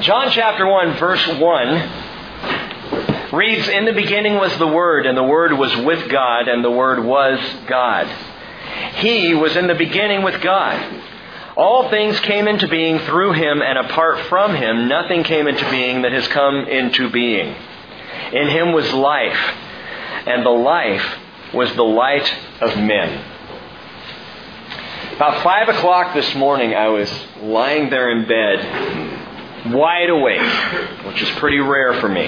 [0.00, 1.90] John chapter 1, verse 1
[3.32, 6.70] reads, In the beginning was the Word, and the Word was with God, and the
[6.70, 8.06] Word was God.
[8.96, 11.02] He was in the beginning with God.
[11.56, 16.02] All things came into being through him, and apart from him, nothing came into being
[16.02, 17.56] that has come into being.
[18.32, 19.56] In him was life,
[20.26, 21.18] and the life
[21.52, 23.24] was the light of men.
[25.16, 29.07] About five o'clock this morning, I was lying there in bed,
[29.72, 32.26] wide awake, which is pretty rare for me.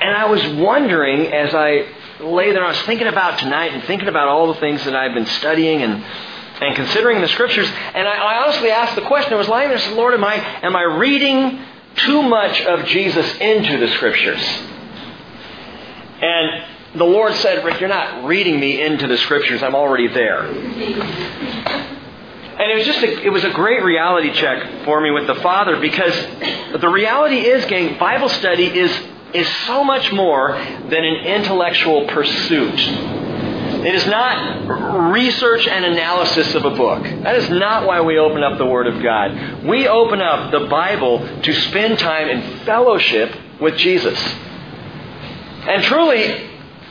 [0.00, 1.86] And I was wondering as I
[2.20, 5.14] lay there, I was thinking about tonight and thinking about all the things that I've
[5.14, 6.04] been studying and,
[6.60, 7.68] and considering the scriptures.
[7.68, 9.32] And I, I honestly asked the question.
[9.32, 11.60] I was lying there and said, Lord, am I, am I reading
[11.96, 14.42] too much of Jesus into the scriptures?
[16.20, 16.64] And
[16.94, 19.62] the Lord said, Rick, you're not reading me into the scriptures.
[19.62, 20.44] I'm already there.
[22.58, 25.34] And it was just a, it was a great reality check for me with the
[25.36, 26.14] Father because
[26.80, 28.92] the reality is, gang, Bible study is
[29.34, 32.78] is so much more than an intellectual pursuit.
[33.84, 37.02] It is not research and analysis of a book.
[37.02, 39.64] That is not why we open up the Word of God.
[39.64, 44.18] We open up the Bible to spend time in fellowship with Jesus.
[45.66, 46.22] And truly,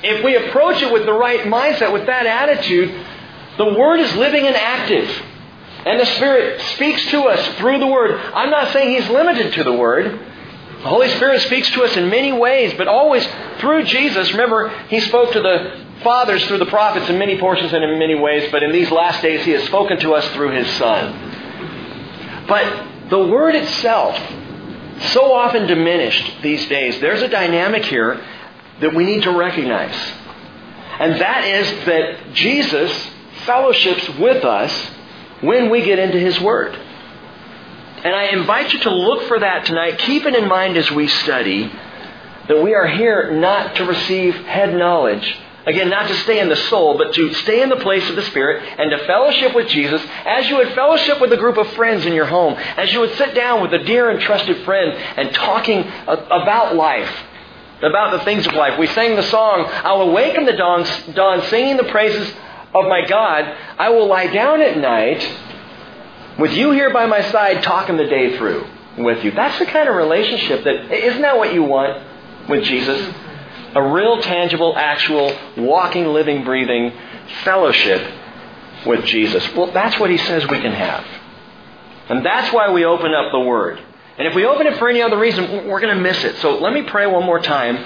[0.03, 2.93] if we approach it with the right mindset, with that attitude,
[3.57, 5.09] the Word is living and active.
[5.85, 8.19] And the Spirit speaks to us through the Word.
[8.33, 10.05] I'm not saying He's limited to the Word.
[10.11, 13.27] The Holy Spirit speaks to us in many ways, but always
[13.59, 14.31] through Jesus.
[14.31, 18.15] Remember, He spoke to the fathers through the prophets in many portions and in many
[18.15, 22.45] ways, but in these last days He has spoken to us through His Son.
[22.47, 24.17] But the Word itself,
[25.11, 28.21] so often diminished these days, there's a dynamic here
[28.79, 29.95] that we need to recognize.
[30.99, 33.09] And that is that Jesus
[33.45, 34.71] fellowships with us
[35.43, 36.75] when we get into His Word.
[38.03, 39.99] And I invite you to look for that tonight.
[39.99, 41.71] Keep it in mind as we study
[42.47, 45.37] that we are here not to receive head knowledge.
[45.65, 48.23] Again, not to stay in the soul, but to stay in the place of the
[48.23, 52.05] Spirit and to fellowship with Jesus as you would fellowship with a group of friends
[52.05, 55.33] in your home, as you would sit down with a dear and trusted friend and
[55.33, 57.09] talking about life,
[57.81, 58.77] about the things of life.
[58.77, 62.33] We sang the song, I'll awaken the dawn, dawn singing the praises
[62.73, 63.45] of my God.
[63.77, 65.27] I will lie down at night
[66.39, 68.65] with you here by my side, talking the day through
[68.97, 69.31] with you.
[69.31, 72.03] That's the kind of relationship that, isn't that what you want
[72.49, 73.13] with Jesus?
[73.75, 76.93] A real, tangible, actual, walking, living, breathing
[77.43, 78.13] fellowship
[78.85, 79.47] with Jesus.
[79.55, 81.05] Well, that's what he says we can have.
[82.09, 83.81] And that's why we open up the Word.
[84.17, 86.35] And if we open it for any other reason, we're going to miss it.
[86.37, 87.77] So let me pray one more time.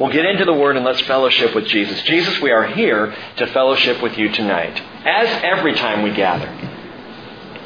[0.00, 2.02] We'll get into the Word and let's fellowship with Jesus.
[2.04, 6.48] Jesus, we are here to fellowship with you tonight, as every time we gather.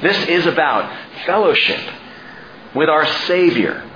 [0.03, 0.93] This is about
[1.27, 1.81] fellowship
[2.75, 3.89] with our Savior,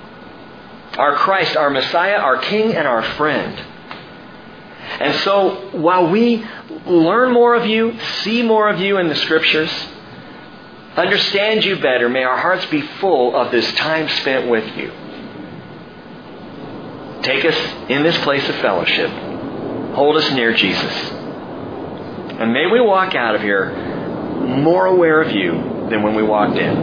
[0.97, 3.59] our Christ, our Messiah, our King, and our friend.
[5.01, 6.45] And so, while we
[6.85, 9.71] learn more of you, see more of you in the Scriptures,
[10.95, 14.93] understand you better, may our hearts be full of this time spent with you.
[17.23, 17.55] Take us
[17.89, 19.09] in this place of fellowship.
[19.93, 20.93] Hold us near Jesus.
[22.39, 23.75] And may we walk out of here
[24.39, 25.51] more aware of you
[25.89, 26.77] than when we walked in.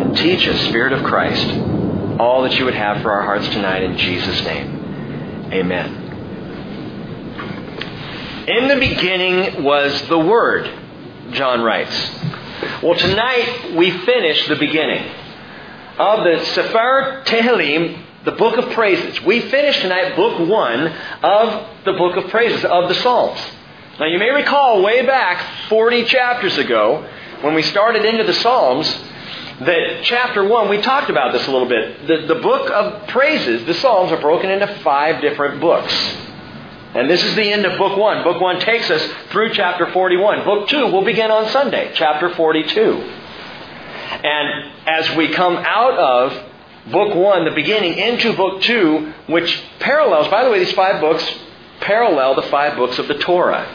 [0.00, 1.46] And teach us, Spirit of Christ,
[2.18, 5.50] all that you would have for our hearts tonight in Jesus' name.
[5.52, 5.98] Amen.
[8.48, 10.68] In the beginning was the Word,
[11.30, 12.10] John writes.
[12.82, 15.04] Well, tonight we finish the beginning
[15.98, 19.20] of the Sefer Tehillim, the book of praises.
[19.22, 20.86] We finish tonight book one
[21.22, 23.40] of the book of praises, of the Psalms.
[23.98, 27.08] Now, you may recall way back 40 chapters ago
[27.40, 28.88] when we started into the Psalms
[29.60, 32.06] that chapter 1, we talked about this a little bit.
[32.06, 35.92] The, the book of praises, the Psalms, are broken into five different books.
[36.94, 38.22] And this is the end of Book 1.
[38.22, 40.44] Book 1 takes us through chapter 41.
[40.44, 42.80] Book 2 will begin on Sunday, chapter 42.
[44.24, 46.51] And as we come out of
[46.90, 51.24] Book 1, the beginning, into Book 2, which parallels, by the way, these five books
[51.80, 53.66] parallel the five books of the Torah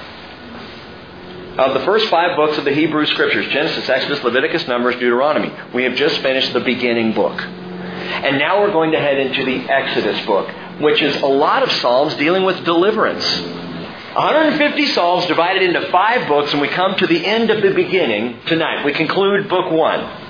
[1.58, 5.52] of the first five books of the Hebrew Scriptures Genesis, Exodus, Leviticus, Numbers, Deuteronomy.
[5.74, 7.42] We have just finished the beginning book.
[7.42, 10.50] And now we're going to head into the Exodus book,
[10.80, 13.26] which is a lot of Psalms dealing with deliverance.
[13.26, 18.40] 150 Psalms divided into five books, and we come to the end of the beginning
[18.46, 18.86] tonight.
[18.86, 20.27] We conclude book one.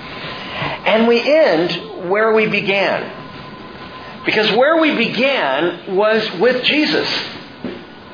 [0.58, 4.24] And we end where we began.
[4.24, 7.08] Because where we began was with Jesus.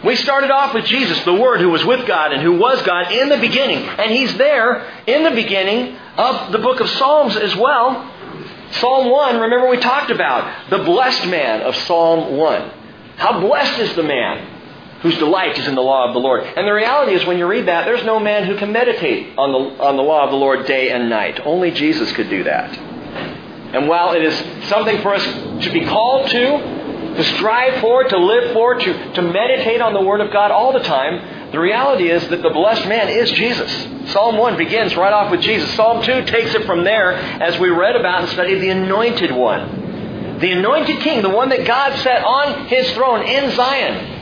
[0.04, 3.10] We started off with Jesus, the Word who was with God and who was God
[3.10, 3.78] in the beginning.
[3.78, 8.10] And He's there in the beginning of the book of Psalms as well.
[8.72, 12.70] Psalm 1, remember we talked about the blessed man of Psalm 1.
[13.16, 14.53] How blessed is the man
[15.04, 16.44] whose delight is in the law of the Lord.
[16.44, 19.52] And the reality is, when you read that, there's no man who can meditate on
[19.52, 21.40] the, on the law of the Lord day and night.
[21.44, 22.74] Only Jesus could do that.
[23.74, 24.34] And while it is
[24.70, 25.22] something for us
[25.64, 26.40] to be called to,
[27.16, 30.72] to strive for, to live for, to, to meditate on the Word of God all
[30.72, 33.70] the time, the reality is that the blessed man is Jesus.
[34.10, 35.70] Psalm 1 begins right off with Jesus.
[35.74, 40.38] Psalm 2 takes it from there as we read about and studied the anointed one.
[40.40, 44.13] The anointed king, the one that God set on his throne in Zion.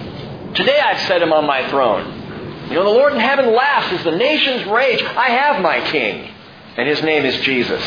[0.54, 2.68] Today I've set him on my throne.
[2.68, 5.02] You know, the Lord in heaven laughs as the nations rage.
[5.02, 6.30] I have my king,
[6.76, 7.82] and his name is Jesus.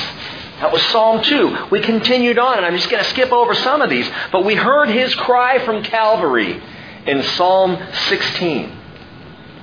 [0.61, 1.67] That was Psalm 2.
[1.69, 4.55] We continued on, and I'm just going to skip over some of these, but we
[4.55, 6.59] heard his cry from Calvary
[7.05, 7.77] in Psalm
[8.09, 8.77] 16.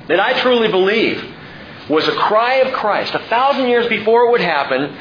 [0.06, 1.24] That I truly believe
[1.88, 4.96] was a cry of Christ a thousand years before it would happen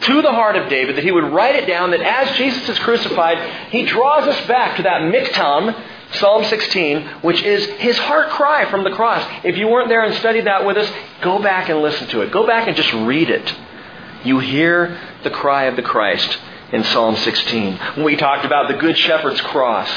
[0.00, 2.78] to the heart of David, that he would write it down, that as Jesus is
[2.80, 5.74] crucified, he draws us back to that miktam,
[6.12, 9.26] Psalm 16, which is his heart cry from the cross.
[9.44, 10.90] If you weren't there and studied that with us,
[11.22, 12.30] go back and listen to it.
[12.30, 13.54] Go back and just read it.
[14.24, 16.38] You hear the cry of the Christ
[16.72, 18.04] in Psalm 16.
[18.04, 19.90] We talked about the Good Shepherd's cross,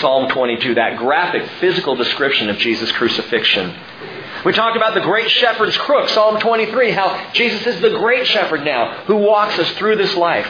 [0.00, 3.74] Psalm 22, that graphic physical description of Jesus' crucifixion.
[4.44, 8.64] We talked about the great shepherd's crook, Psalm 23, how Jesus is the great shepherd
[8.64, 10.46] now who walks us through this life.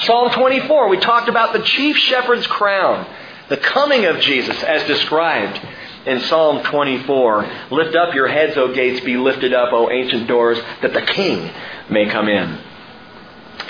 [0.00, 3.06] Psalm 24, we talked about the chief shepherd's crown,
[3.48, 5.60] the coming of Jesus as described
[6.06, 7.50] in Psalm 24.
[7.70, 11.50] Lift up your heads, O gates, be lifted up, O ancient doors, that the King
[11.90, 12.58] may come in.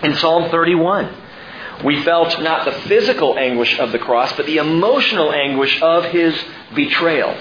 [0.03, 1.15] In Psalm 31,
[1.85, 6.37] we felt not the physical anguish of the cross, but the emotional anguish of his
[6.75, 7.37] betrayal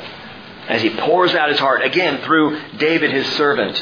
[0.68, 3.82] as he pours out his heart, again, through David, his servant.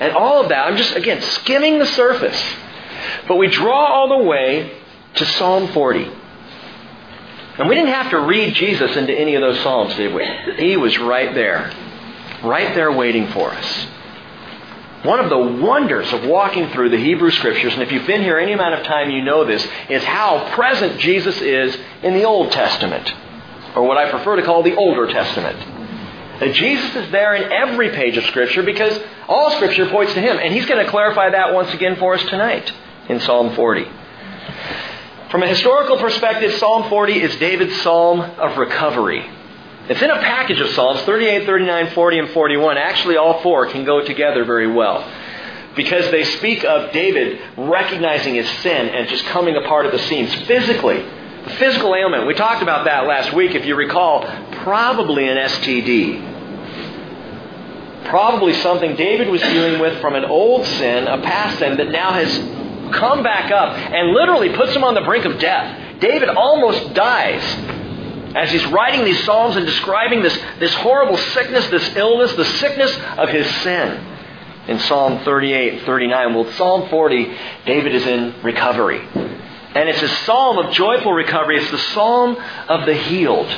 [0.00, 2.42] And all of that, I'm just, again, skimming the surface.
[3.28, 4.76] But we draw all the way
[5.14, 6.10] to Psalm 40.
[7.58, 10.24] And we didn't have to read Jesus into any of those Psalms, did we?
[10.56, 11.72] He was right there.
[12.42, 13.86] Right there waiting for us.
[15.02, 18.38] One of the wonders of walking through the Hebrew Scriptures, and if you've been here
[18.38, 22.52] any amount of time, you know this, is how present Jesus is in the Old
[22.52, 23.12] Testament,
[23.74, 25.58] or what I prefer to call the Older Testament.
[26.40, 28.98] That Jesus is there in every page of Scripture because
[29.28, 30.38] all Scripture points to Him.
[30.38, 32.70] And He's going to clarify that once again for us tonight
[33.08, 33.86] in Psalm 40.
[35.30, 39.28] From a historical perspective, Psalm 40 is David's psalm of recovery.
[39.88, 42.78] It's in a package of Psalms 38, 39, 40, and 41.
[42.78, 45.04] Actually, all four can go together very well
[45.74, 50.32] because they speak of David recognizing his sin and just coming apart at the seams
[50.46, 51.02] physically.
[51.44, 54.22] The physical ailment, we talked about that last week, if you recall,
[54.62, 56.34] probably an STD.
[58.04, 62.12] Probably something David was dealing with from an old sin, a past sin that now
[62.12, 62.55] has
[62.92, 66.00] come back up and literally puts him on the brink of death.
[66.00, 67.42] David almost dies
[68.36, 72.94] as he's writing these Psalms and describing this, this horrible sickness, this illness, the sickness
[73.16, 74.14] of his sin
[74.68, 76.34] in Psalm 38 and 39.
[76.34, 79.00] Well, Psalm 40, David is in recovery.
[79.06, 81.58] And it's a psalm of joyful recovery.
[81.58, 82.36] It's the psalm
[82.68, 83.54] of the healed.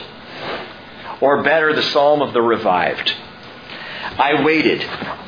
[1.21, 3.15] Or better, the psalm of the revived.
[4.19, 4.81] I waited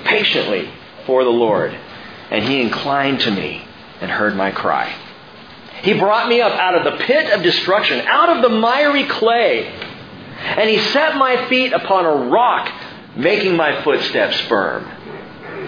[0.05, 0.71] patiently
[1.07, 1.77] for the Lord,
[2.31, 3.65] and he inclined to me
[4.01, 4.95] and heard my cry.
[5.83, 9.67] He brought me up out of the pit of destruction, out of the miry clay,
[9.67, 12.71] and he set my feet upon a rock,
[13.17, 14.89] making my footsteps firm.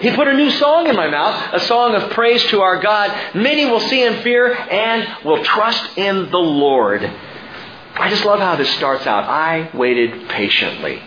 [0.01, 3.35] He put a new song in my mouth, a song of praise to our God.
[3.35, 7.03] Many will see and fear and will trust in the Lord.
[7.95, 9.25] I just love how this starts out.
[9.25, 11.01] I waited patiently.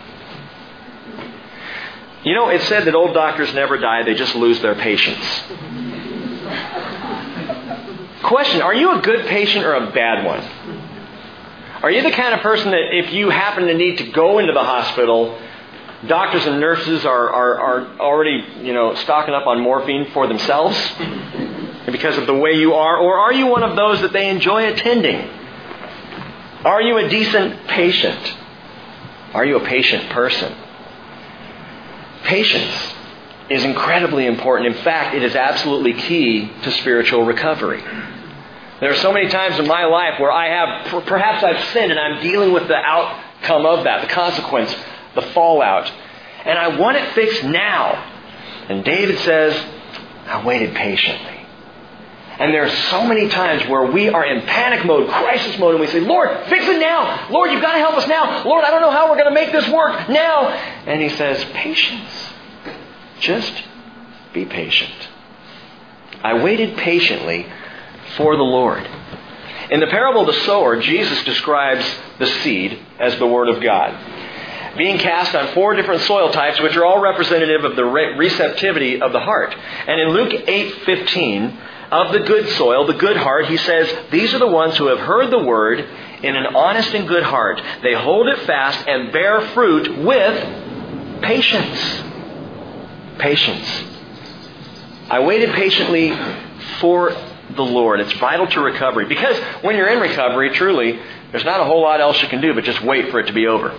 [2.23, 5.23] You know, it's said that old doctors never die, they just lose their patience.
[8.23, 10.41] Question Are you a good patient or a bad one?
[11.83, 14.51] Are you the kind of person that if you happen to need to go into
[14.51, 15.39] the hospital,
[16.07, 20.75] doctors and nurses are, are, are already, you know, stocking up on morphine for themselves
[21.85, 22.97] because of the way you are?
[22.97, 25.29] Or are you one of those that they enjoy attending?
[26.65, 28.35] Are you a decent patient?
[29.33, 30.55] Are you a patient person?
[32.23, 32.93] Patience
[33.49, 34.75] is incredibly important.
[34.75, 37.81] In fact, it is absolutely key to spiritual recovery.
[38.79, 41.99] There are so many times in my life where I have, perhaps I've sinned and
[41.99, 44.75] I'm dealing with the outcome of that, the consequence
[45.15, 45.91] the fallout.
[46.45, 47.95] And I want it fixed now.
[48.69, 49.53] And David says,
[50.27, 51.33] I waited patiently.
[52.39, 55.81] And there are so many times where we are in panic mode, crisis mode, and
[55.81, 57.27] we say, Lord, fix it now.
[57.31, 58.43] Lord, you've got to help us now.
[58.45, 60.49] Lord, I don't know how we're going to make this work now.
[60.49, 62.26] And he says, patience.
[63.19, 63.63] Just
[64.33, 65.09] be patient.
[66.23, 67.47] I waited patiently
[68.15, 68.87] for the Lord.
[69.69, 71.85] In the parable of the sower, Jesus describes
[72.19, 73.97] the seed as the Word of God.
[74.77, 79.11] Being cast on four different soil types, which are all representative of the receptivity of
[79.11, 79.55] the heart.
[79.87, 81.57] And in Luke 8:15,
[81.91, 84.99] of the good soil, the good heart, he says, these are the ones who have
[84.99, 87.61] heard the word in an honest and good heart.
[87.81, 92.03] They hold it fast and bear fruit with patience.
[93.19, 93.83] Patience.
[95.09, 96.11] I waited patiently
[96.79, 97.11] for
[97.55, 97.99] the Lord.
[97.99, 99.05] It's vital to recovery.
[99.05, 100.99] Because when you're in recovery, truly,
[101.31, 103.33] there's not a whole lot else you can do but just wait for it to
[103.33, 103.73] be over.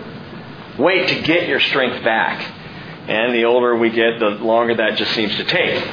[0.77, 2.55] Wait to get your strength back.
[3.07, 5.83] And the older we get, the longer that just seems to take.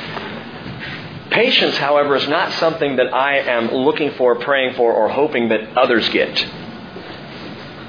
[1.30, 5.76] Patience, however, is not something that I am looking for, praying for, or hoping that
[5.76, 6.46] others get.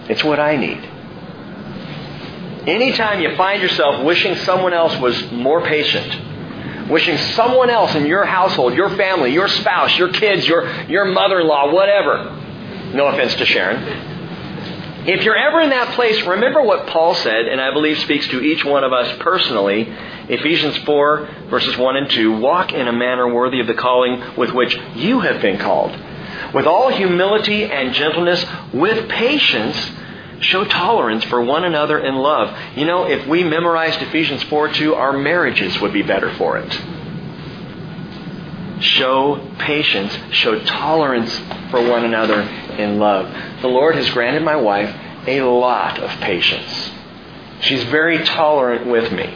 [0.10, 0.90] It's what I need.
[2.68, 8.26] Anytime you find yourself wishing someone else was more patient, wishing someone else in your
[8.26, 12.26] household, your family, your spouse, your kids, your, your mother in law, whatever,
[12.94, 14.18] no offense to Sharon,
[15.08, 18.42] if you're ever in that place, remember what Paul said, and I believe speaks to
[18.42, 19.88] each one of us personally.
[20.28, 24.52] Ephesians 4, verses 1 and 2 Walk in a manner worthy of the calling with
[24.52, 25.98] which you have been called.
[26.54, 29.78] With all humility and gentleness, with patience,
[30.40, 32.56] show tolerance for one another in love.
[32.76, 36.72] You know, if we memorized Ephesians 4 2, our marriages would be better for it.
[38.82, 41.36] Show patience, show tolerance
[41.72, 43.62] for one another in love.
[43.62, 44.96] The Lord has granted my wife
[45.28, 46.92] a lot of patience.
[47.62, 49.34] She's very tolerant with me.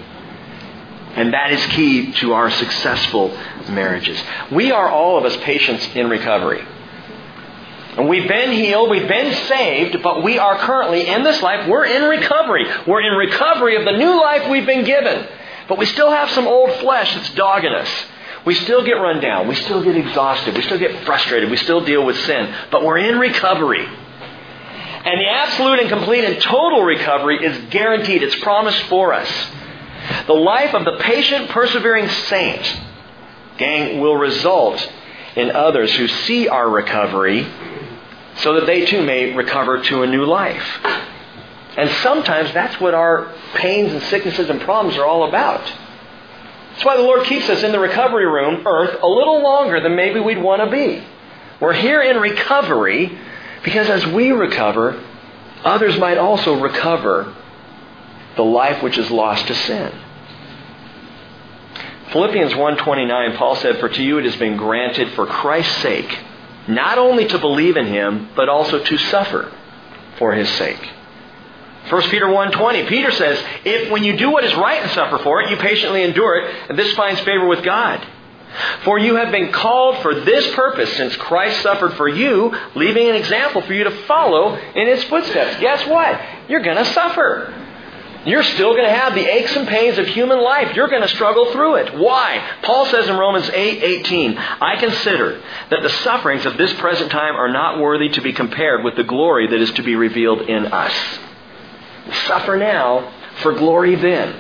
[1.16, 3.38] And that is key to our successful
[3.70, 4.22] marriages.
[4.52, 6.66] We are all of us patients in recovery.
[7.98, 11.86] And we've been healed, we've been saved, but we are currently in this life, we're
[11.86, 12.66] in recovery.
[12.88, 15.28] We're in recovery of the new life we've been given.
[15.68, 17.90] But we still have some old flesh that's dogging us.
[18.46, 19.48] We still get run down.
[19.48, 20.56] We still get exhausted.
[20.56, 21.52] We still get frustrated.
[21.52, 22.54] We still deal with sin.
[22.72, 23.86] But we're in recovery.
[23.86, 28.24] And the absolute and complete and total recovery is guaranteed.
[28.24, 29.30] It's promised for us.
[30.28, 32.82] The life of the patient, persevering saint,
[33.58, 34.92] gang, will result
[35.36, 37.48] in others who see our recovery
[38.38, 40.66] so that they too may recover to a new life.
[41.78, 45.62] And sometimes that's what our pains and sicknesses and problems are all about.
[46.72, 49.96] That's why the Lord keeps us in the recovery room, earth, a little longer than
[49.96, 51.04] maybe we'd want to be.
[51.60, 53.18] We're here in recovery
[53.64, 55.02] because as we recover,
[55.64, 57.36] others might also recover
[58.36, 59.94] the life which is lost to sin.
[62.12, 66.20] Philippians 1:29 Paul said for to you it has been granted for Christ's sake
[66.68, 69.52] not only to believe in him but also to suffer
[70.18, 70.90] for his sake.
[71.90, 75.42] 1 Peter 1:20 Peter says if when you do what is right and suffer for
[75.42, 78.06] it you patiently endure it and this finds favor with God.
[78.84, 83.16] For you have been called for this purpose, since Christ suffered for you, leaving an
[83.16, 85.60] example for you to follow in his footsteps.
[85.62, 86.20] Guess what?
[86.50, 87.54] You're going to suffer.
[88.26, 90.76] You're still going to have the aches and pains of human life.
[90.76, 91.98] You're going to struggle through it.
[91.98, 92.48] Why?
[92.62, 97.36] Paul says in Romans 8 18, I consider that the sufferings of this present time
[97.36, 100.68] are not worthy to be compared with the glory that is to be revealed in
[100.68, 100.94] us.
[102.28, 103.12] Suffer now
[103.42, 104.36] for glory then.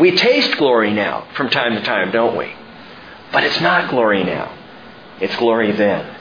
[0.00, 2.52] We taste glory now from time to time, don't we?
[3.32, 4.56] But it's not glory now.
[5.20, 6.16] It's glory then.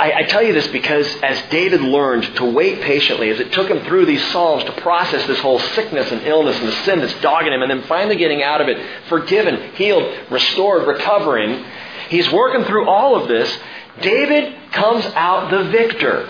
[0.00, 3.68] I, I, tell you this because as David learned to wait patiently, as it took
[3.68, 7.20] him through these Psalms to process this whole sickness and illness and the sin that's
[7.20, 11.62] dogging him, and then finally getting out of it, forgiven, healed, restored, recovering,
[12.08, 13.54] he's working through all of this.
[14.00, 16.26] David comes out the victor,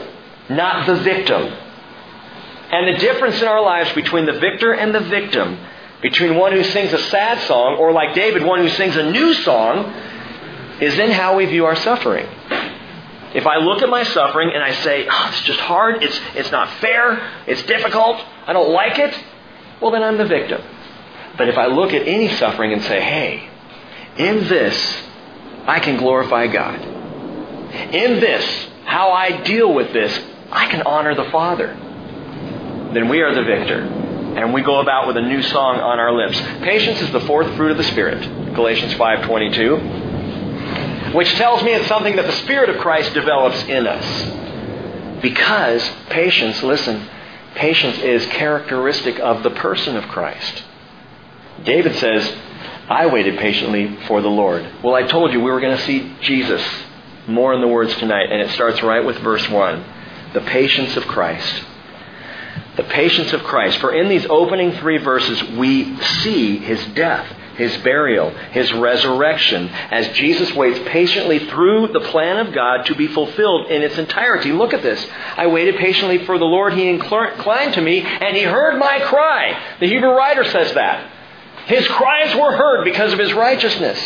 [0.48, 1.40] not the victim.
[2.72, 5.58] And the difference in our lives between the victor and the victim
[6.02, 9.32] between one who sings a sad song or, like David, one who sings a new
[9.34, 9.84] song
[10.80, 12.26] is in how we view our suffering.
[13.34, 16.50] If I look at my suffering and I say, oh, it's just hard, it's, it's
[16.50, 19.16] not fair, it's difficult, I don't like it,
[19.80, 20.60] well, then I'm the victim.
[21.36, 23.48] But if I look at any suffering and say, hey,
[24.18, 25.02] in this,
[25.66, 26.80] I can glorify God.
[27.94, 30.18] In this, how I deal with this,
[30.50, 31.68] I can honor the Father.
[32.92, 33.82] Then we are the victor
[34.36, 36.40] and we go about with a new song on our lips.
[36.62, 39.99] Patience is the fourth fruit of the Spirit, Galatians 5.22,
[41.14, 45.22] which tells me it's something that the Spirit of Christ develops in us.
[45.22, 47.08] Because patience, listen,
[47.54, 50.62] patience is characteristic of the person of Christ.
[51.64, 52.32] David says,
[52.88, 54.66] I waited patiently for the Lord.
[54.82, 56.62] Well, I told you we were going to see Jesus
[57.26, 59.84] more in the words tonight, and it starts right with verse 1.
[60.32, 61.64] The patience of Christ
[62.76, 63.78] the patience of Christ.
[63.78, 67.30] For in these opening three verses, we see his death.
[67.56, 73.08] His burial, his resurrection, as Jesus waits patiently through the plan of God to be
[73.08, 74.52] fulfilled in its entirety.
[74.52, 75.04] Look at this.
[75.36, 76.74] I waited patiently for the Lord.
[76.74, 79.76] He inclined to me, and he heard my cry.
[79.80, 81.10] The Hebrew writer says that.
[81.66, 83.98] His cries were heard because of his righteousness.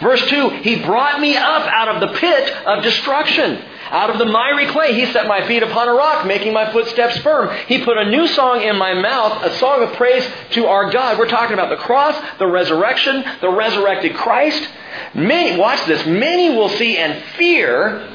[0.00, 3.62] Verse 2 He brought me up out of the pit of destruction.
[3.90, 7.18] Out of the miry clay, he set my feet upon a rock, making my footsteps
[7.18, 7.54] firm.
[7.66, 11.18] He put a new song in my mouth, a song of praise to our God.
[11.18, 14.66] We're talking about the cross, the resurrection, the resurrected Christ.
[15.14, 18.08] Many, watch this, many will see and fear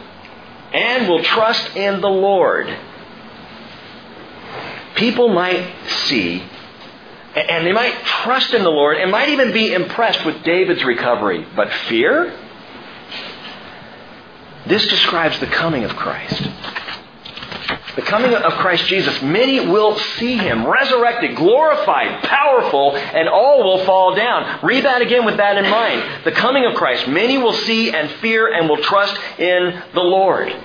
[0.73, 2.75] and will trust in the Lord.
[4.95, 6.43] People might see
[7.35, 11.45] and they might trust in the Lord and might even be impressed with David's recovery.
[11.55, 12.35] But fear?
[14.65, 16.49] This describes the coming of Christ.
[17.95, 19.21] The coming of Christ Jesus.
[19.21, 24.59] Many will see him resurrected, glorified, powerful, and all will fall down.
[24.63, 26.23] Read that again with that in mind.
[26.23, 27.07] The coming of Christ.
[27.07, 30.55] Many will see and fear and will trust in the Lord.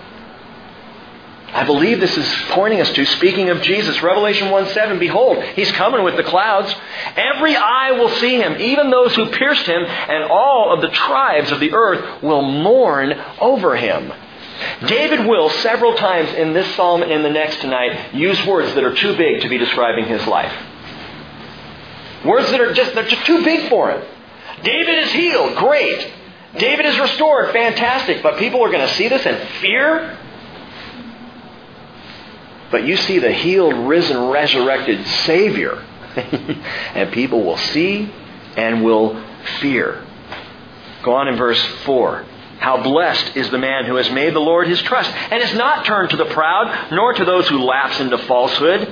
[1.54, 5.70] I believe this is pointing us to, speaking of Jesus, Revelation 1 7, behold, he's
[5.70, 6.74] coming with the clouds.
[7.14, 11.52] Every eye will see him, even those who pierced him, and all of the tribes
[11.52, 14.12] of the earth will mourn over him.
[14.86, 18.82] David will, several times in this psalm and in the next tonight, use words that
[18.82, 20.52] are too big to be describing his life.
[22.24, 24.04] Words that are just, they're just too big for him.
[24.64, 26.12] David is healed, great.
[26.58, 28.24] David is restored, fantastic.
[28.24, 30.18] But people are going to see this and fear
[32.70, 35.84] but you see the healed, risen, resurrected Savior.
[36.94, 38.10] and people will see
[38.56, 39.20] and will
[39.60, 40.04] fear.
[41.02, 42.24] Go on in verse 4.
[42.58, 45.84] How blessed is the man who has made the Lord his trust and has not
[45.84, 48.88] turned to the proud, nor to those who lapse into falsehood.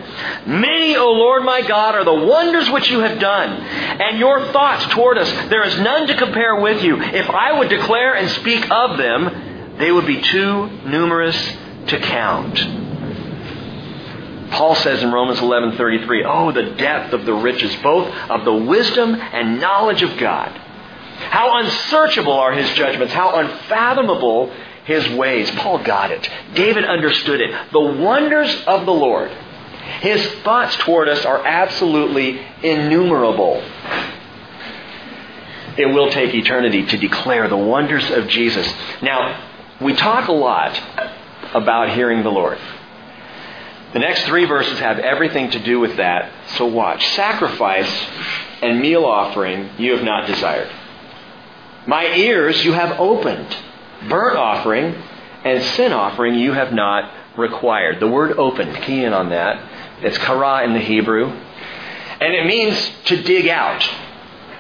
[0.47, 4.93] Many, O Lord my God, are the wonders which you have done, and your thoughts
[4.93, 5.31] toward us.
[5.49, 7.01] There is none to compare with you.
[7.01, 11.37] If I would declare and speak of them, they would be too numerous
[11.87, 12.82] to count.
[14.63, 19.21] Paul says in Romans 11:33, "Oh, the depth of the riches both of the wisdom
[19.33, 20.53] and knowledge of God.
[21.31, 24.53] How unsearchable are his judgments, how unfathomable
[24.85, 26.31] his ways." Paul got it.
[26.55, 27.53] David understood it.
[27.73, 29.33] The wonders of the Lord.
[29.99, 33.65] His thoughts toward us are absolutely innumerable.
[35.77, 38.73] It will take eternity to declare the wonders of Jesus.
[39.01, 39.35] Now,
[39.81, 40.81] we talk a lot
[41.53, 42.59] about hearing the Lord.
[43.93, 47.07] The next three verses have everything to do with that, so watch.
[47.15, 47.91] Sacrifice
[48.63, 50.71] and meal offering you have not desired.
[51.87, 53.55] My ears you have opened.
[54.09, 54.95] Burnt offering
[55.45, 58.01] and sin offering you have not required.
[58.01, 59.63] The word opened, key in on that.
[60.03, 61.27] It's kara in the Hebrew.
[61.27, 63.89] And it means to dig out.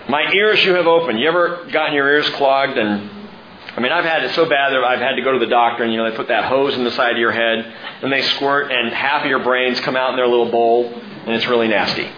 [0.08, 1.20] My ears you have opened.
[1.20, 3.21] You ever gotten your ears clogged and
[3.82, 5.92] mean, I've had it so bad that I've had to go to the doctor, and
[5.92, 7.58] you know, they put that hose in the side of your head,
[8.02, 11.34] and they squirt, and half of your brains come out in their little bowl, and
[11.34, 12.08] it's really nasty.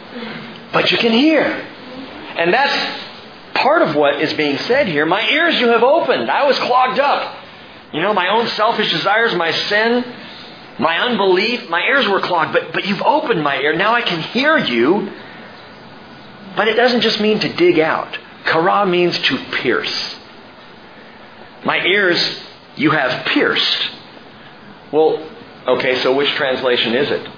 [0.72, 3.03] But you can hear, and that's
[3.55, 5.07] part of what is being said here.
[5.07, 6.31] My ears you have opened.
[6.31, 7.37] I was clogged up.
[7.92, 10.05] You know, my own selfish desires, my sin,
[10.79, 13.74] my unbelief, my ears were clogged, but, but you've opened my ear.
[13.74, 15.12] Now I can hear you.
[16.57, 18.18] But it doesn't just mean to dig out.
[18.44, 20.13] Kara means to pierce.
[21.64, 22.42] My ears
[22.77, 23.90] you have pierced.
[24.92, 25.31] Well,
[25.66, 27.29] okay, so which translation is it?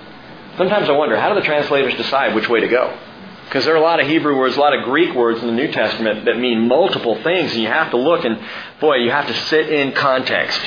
[0.56, 2.98] Sometimes I wonder, how do the translators decide which way to go?
[3.44, 5.52] Because there are a lot of Hebrew words, a lot of Greek words in the
[5.52, 8.40] New Testament that mean multiple things, and you have to look and,
[8.80, 10.60] boy, you have to sit in context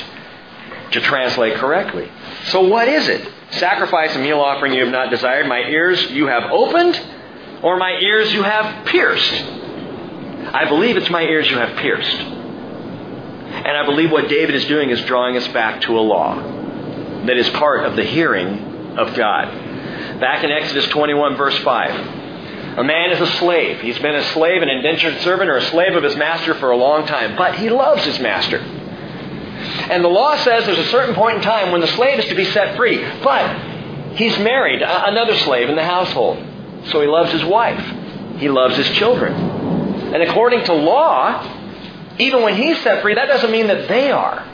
[0.91, 2.10] to translate correctly.
[2.45, 3.28] So what is it?
[3.52, 5.48] Sacrifice and meal offering you have not desired.
[5.48, 7.00] My ears you have opened,
[7.63, 9.34] or my ears you have pierced?
[10.54, 12.38] I believe it's my ears you have pierced.
[13.65, 16.36] And I believe what David is doing is drawing us back to a law
[17.26, 19.48] that is part of the hearing of God.
[20.19, 22.78] Back in Exodus 21, verse 5.
[22.80, 23.82] A man is a slave.
[23.82, 26.78] He's been a slave, an indentured servant, or a slave of his master for a
[26.78, 28.58] long time, but he loves his master.
[28.60, 32.36] And the law says there's a certain point in time when the slave is to
[32.36, 36.38] be set free, but he's married another slave in the household.
[36.91, 38.39] So he loves his wife.
[38.39, 39.34] He loves his children.
[40.13, 41.59] And according to law,
[42.19, 44.45] even when he's set free, that doesn't mean that they are.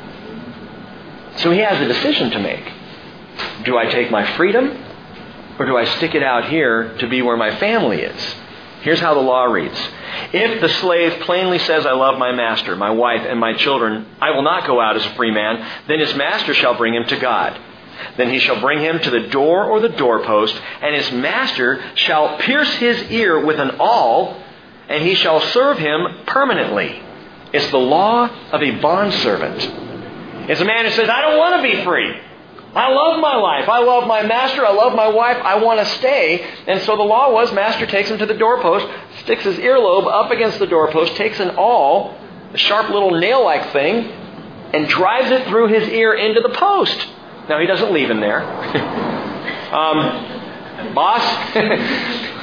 [1.37, 2.63] So he has a decision to make.
[3.65, 4.83] Do I take my freedom
[5.59, 8.35] or do I stick it out here to be where my family is?
[8.81, 9.77] Here's how the law reads.
[10.31, 14.29] If the slave plainly says, I love my master, my wife, and my children, I
[14.31, 17.17] will not go out as a free man, then his master shall bring him to
[17.17, 17.59] God.
[18.15, 22.37] Then he shall bring him to the door or the doorpost, and his master shall
[22.37, 24.41] pierce his ear with an awl
[24.87, 27.01] and he shall serve him permanently.
[27.53, 30.49] It's the law of a bondservant.
[30.49, 32.21] It's a man who says, I don't want to be free.
[32.75, 33.69] I love my life.
[33.69, 34.65] I love my master.
[34.65, 35.37] I love my wife.
[35.37, 36.45] I want to stay.
[36.67, 38.85] And so the law was master takes him to the doorpost,
[39.19, 42.17] sticks his earlobe up against the doorpost, takes an awl,
[42.53, 44.11] a sharp little nail like thing,
[44.73, 47.07] and drives it through his ear into the post.
[47.47, 48.41] Now, he doesn't leave him there.
[49.73, 51.23] um, boss,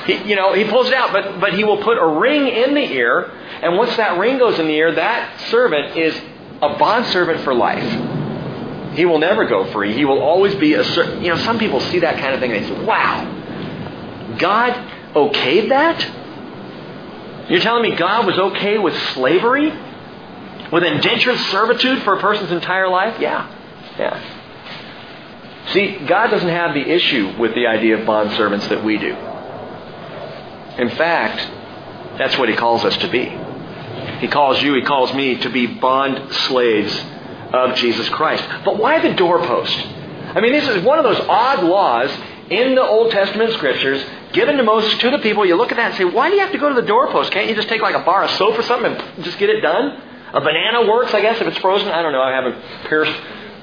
[0.06, 2.74] he, you know, he pulls it out, but, but he will put a ring in
[2.74, 3.30] the ear,
[3.62, 6.14] and once that ring goes in the ear, that servant is
[6.60, 8.94] a bondservant for life.
[8.94, 9.94] He will never go free.
[9.94, 11.24] He will always be a certain.
[11.24, 14.72] You know, some people see that kind of thing and they say, wow, God
[15.14, 17.48] okayed that?
[17.50, 19.72] You're telling me God was okay with slavery?
[20.70, 23.20] With indentured servitude for a person's entire life?
[23.20, 23.48] Yeah.
[23.98, 24.38] Yeah.
[25.72, 29.14] See, God doesn't have the issue with the idea of bondservants that we do.
[30.78, 33.24] In fact, that's what He calls us to be.
[34.20, 37.04] He calls you, He calls me to be bond slaves
[37.52, 38.44] of Jesus Christ.
[38.64, 39.76] But why the doorpost?
[40.34, 42.10] I mean, this is one of those odd laws
[42.50, 45.44] in the Old Testament scriptures given to Moses to the people.
[45.44, 47.30] You look at that and say, why do you have to go to the doorpost?
[47.32, 49.60] Can't you just take like a bar of soap or something and just get it
[49.60, 50.00] done?
[50.32, 51.88] A banana works, I guess, if it's frozen.
[51.88, 52.22] I don't know.
[52.22, 53.12] I haven't pierced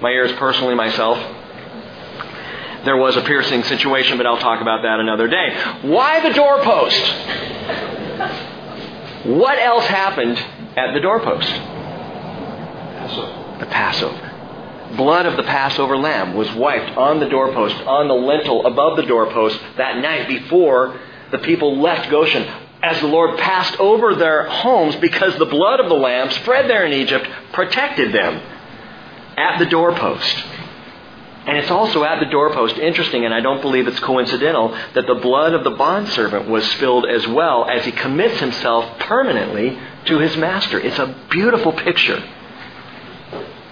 [0.02, 1.18] my ears personally myself.
[2.86, 5.56] There was a piercing situation, but I'll talk about that another day.
[5.82, 7.02] Why the doorpost?
[9.26, 10.38] What else happened
[10.78, 11.50] at the doorpost?
[13.10, 13.60] Passover.
[13.60, 14.96] The Passover.
[14.96, 19.04] Blood of the Passover lamb was wiped on the doorpost, on the lintel above the
[19.04, 21.00] doorpost that night before
[21.32, 22.44] the people left Goshen
[22.82, 26.86] as the Lord passed over their homes because the blood of the lamb spread there
[26.86, 28.42] in Egypt protected them
[29.38, 30.44] at the doorpost.
[31.50, 35.16] And it's also at the doorpost, interesting, and I don't believe it's coincidental, that the
[35.16, 40.38] blood of the bondservant was spilled as well as he commits himself permanently to his
[40.38, 40.80] master.
[40.80, 42.24] It's a beautiful picture.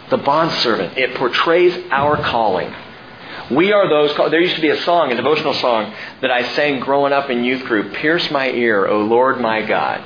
[0.09, 2.73] The bondservant, it portrays our calling.
[3.51, 4.33] We are those called.
[4.33, 7.43] There used to be a song, a devotional song, that I sang growing up in
[7.43, 10.03] youth group Pierce my ear, O Lord my God.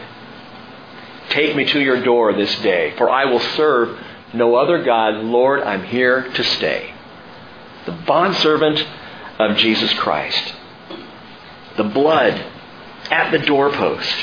[1.29, 3.97] Take me to your door this day, for I will serve
[4.33, 5.23] no other God.
[5.23, 6.90] Lord, I'm here to stay.
[7.85, 8.85] The bondservant
[9.39, 10.53] of Jesus Christ.
[11.77, 12.45] The blood
[13.09, 14.13] at the doorpost.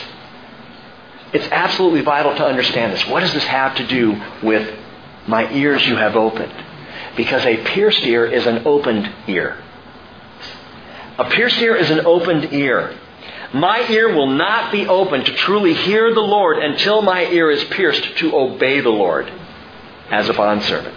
[1.33, 3.07] It's absolutely vital to understand this.
[3.07, 4.79] What does this have to do with
[5.27, 6.53] my ears you have opened?
[7.17, 9.63] Because a pierced ear is an opened ear.
[11.19, 12.97] A pierced ear is an opened ear.
[13.53, 17.65] My ear will not be open to truly hear the Lord until my ear is
[17.65, 19.31] pierced to obey the Lord
[20.11, 20.97] as a bondservant.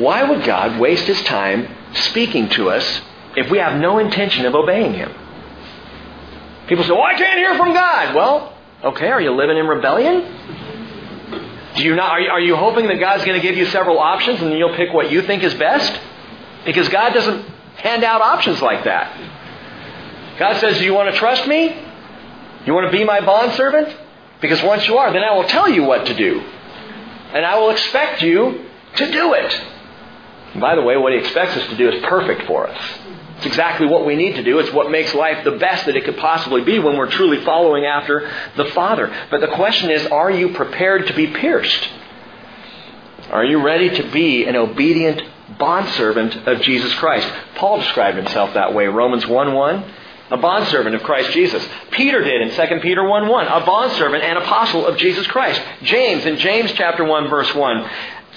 [0.00, 3.00] Why would God waste his time speaking to us
[3.36, 5.12] if we have no intention of obeying him?
[6.68, 8.14] People say, well, I can't hear from God.
[8.14, 10.20] Well, okay, are you living in rebellion?
[11.76, 13.98] Do you not, are, you, are you hoping that God's going to give you several
[13.98, 16.00] options and you'll pick what you think is best?
[16.64, 19.16] Because God doesn't hand out options like that.
[20.38, 21.76] God says, Do you want to trust me?
[22.66, 23.96] You want to be my bondservant?
[24.40, 26.40] Because once you are, then I will tell you what to do.
[27.32, 28.64] And I will expect you
[28.96, 29.60] to do it.
[30.56, 32.98] By the way, what He expects us to do is perfect for us.
[33.40, 34.58] It's exactly what we need to do.
[34.58, 37.86] It's what makes life the best that it could possibly be when we're truly following
[37.86, 39.10] after the Father.
[39.30, 41.88] But the question is, are you prepared to be pierced?
[43.30, 45.22] Are you ready to be an obedient
[45.58, 47.32] bondservant of Jesus Christ?
[47.54, 48.88] Paul described himself that way.
[48.88, 49.94] Romans 1 1.
[50.32, 51.66] A bondservant of Christ Jesus.
[51.92, 53.46] Peter did in 2 Peter 1 1.
[53.46, 55.62] A bondservant and apostle of Jesus Christ.
[55.82, 57.90] James in James chapter 1 verse 1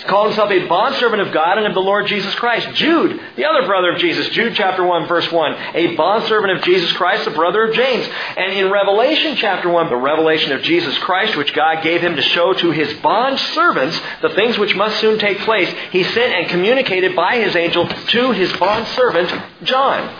[0.05, 2.67] called himself a bondservant of God and of the Lord Jesus Christ.
[2.75, 6.91] Jude, the other brother of Jesus, Jude chapter 1, verse 1, a bondservant of Jesus
[6.93, 8.07] Christ, the brother of James.
[8.35, 12.23] And in Revelation chapter 1, the revelation of Jesus Christ, which God gave him to
[12.23, 16.49] show to his bond servants the things which must soon take place, he sent and
[16.49, 20.11] communicated by his angel to his bond servant, John.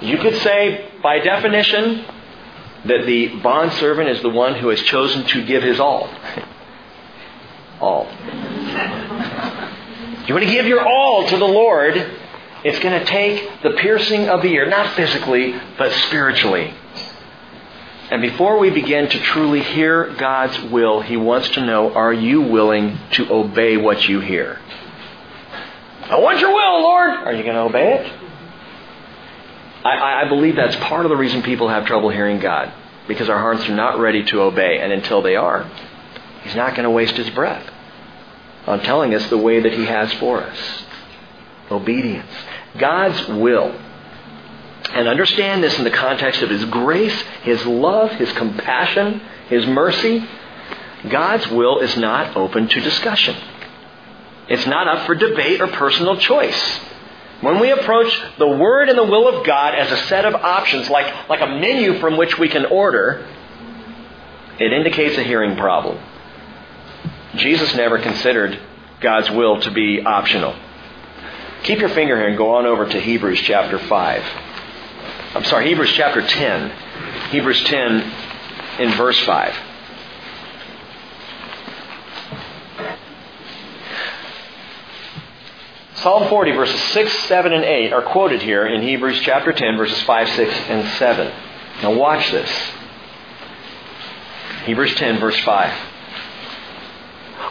[0.00, 2.06] You could say, by definition,
[2.86, 6.08] that the bondservant is the one who has chosen to give his all
[7.82, 8.06] all.
[10.26, 11.96] You want to give your all to the Lord,
[12.64, 16.72] it's going to take the piercing of the ear, not physically, but spiritually.
[18.10, 22.42] And before we begin to truly hear God's will, He wants to know are you
[22.42, 24.60] willing to obey what you hear?
[26.04, 27.10] I want your will, Lord.
[27.10, 28.12] Are you going to obey it?
[29.84, 32.72] I, I believe that's part of the reason people have trouble hearing God,
[33.08, 35.68] because our hearts are not ready to obey, and until they are,
[36.44, 37.68] He's not going to waste His breath
[38.66, 40.84] on telling us the way that He has for us.
[41.70, 42.30] Obedience.
[42.78, 43.74] God's will
[44.94, 50.24] And understand this in the context of His grace, His love, His compassion, His mercy.
[51.08, 53.36] God's will is not open to discussion.
[54.48, 56.80] It's not up for debate or personal choice.
[57.40, 60.88] When we approach the Word and the will of God as a set of options,
[60.90, 63.26] like, like a menu from which we can order,
[64.60, 65.98] it indicates a hearing problem.
[67.36, 68.58] Jesus never considered
[69.00, 70.54] God's will to be optional.
[71.62, 74.24] Keep your finger here and go on over to Hebrews chapter 5.
[75.34, 76.70] I'm sorry, Hebrews chapter 10.
[77.30, 78.12] Hebrews 10
[78.80, 79.54] in verse 5.
[85.94, 90.02] Psalm 40, verses 6, 7, and 8 are quoted here in Hebrews chapter 10, verses
[90.02, 91.32] 5, 6, and 7.
[91.82, 92.50] Now watch this.
[94.64, 95.91] Hebrews 10, verse 5.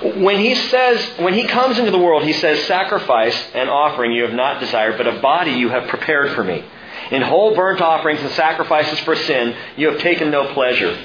[0.02, 4.24] When he says, when he comes into the world, he says, Sacrifice and offering you
[4.24, 6.64] have not desired, but a body you have prepared for me.
[7.12, 10.98] In whole burnt offerings and sacrifices for sin, you have taken no pleasure.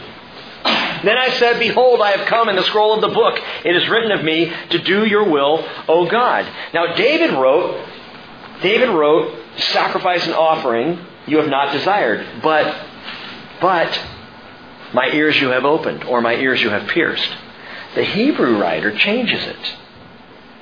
[1.05, 3.39] Then I said, Behold, I have come in the scroll of the book.
[3.65, 6.47] It is written of me to do your will, O God.
[6.73, 7.87] Now David wrote,
[8.63, 12.87] David wrote, sacrifice and offering you have not desired, but,
[13.61, 14.01] but,
[14.95, 17.29] my ears you have opened, or my ears you have pierced.
[17.97, 19.77] The Hebrew writer changes it.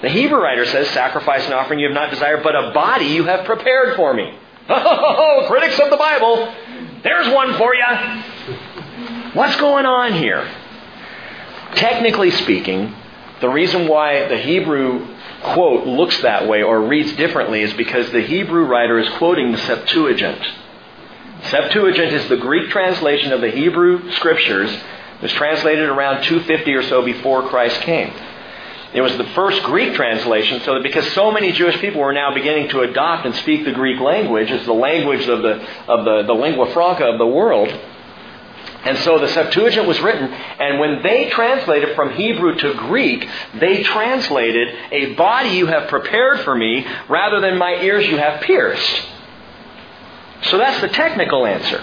[0.01, 3.25] The Hebrew writer says, sacrifice and offering you have not desired, but a body you
[3.25, 4.39] have prepared for me.
[4.67, 6.51] Oh, critics of the Bible,
[7.03, 7.85] there's one for you.
[9.35, 10.49] What's going on here?
[11.75, 12.95] Technically speaking,
[13.43, 15.07] the reason why the Hebrew
[15.43, 19.59] quote looks that way or reads differently is because the Hebrew writer is quoting the
[19.59, 20.41] Septuagint.
[21.51, 24.71] Septuagint is the Greek translation of the Hebrew scriptures.
[25.17, 28.13] It was translated around 250 or so before Christ came.
[28.93, 32.33] It was the first Greek translation, so that because so many Jewish people were now
[32.33, 36.23] beginning to adopt and speak the Greek language as the language of the, of the,
[36.27, 37.69] the lingua franca of the world,
[38.85, 43.27] and so the Septuagint was written, and when they translated from Hebrew to Greek,
[43.59, 48.43] they translated, A body you have prepared for me, rather than my ears you have
[48.43, 49.03] pierced.
[50.43, 51.83] So that's the technical answer.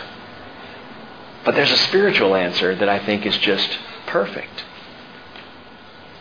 [1.43, 3.77] But there's a spiritual answer that I think is just
[4.07, 4.63] perfect.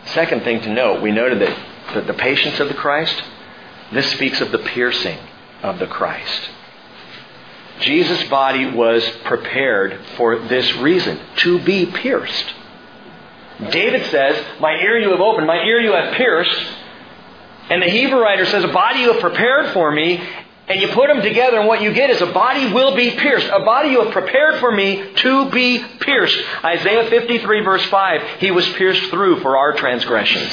[0.06, 1.56] Second thing to note, we noted that,
[1.94, 3.22] that the patience of the Christ,
[3.92, 5.18] this speaks of the piercing
[5.62, 6.50] of the Christ.
[7.80, 12.54] Jesus' body was prepared for this reason to be pierced.
[13.70, 16.72] David says, My ear you have opened, my ear you have pierced.
[17.68, 20.22] And the Hebrew writer says, A body you have prepared for me.
[20.70, 23.48] And you put them together, and what you get is a body will be pierced.
[23.48, 26.38] A body you have prepared for me to be pierced.
[26.64, 30.48] Isaiah 53, verse 5, He was pierced through for our transgressions.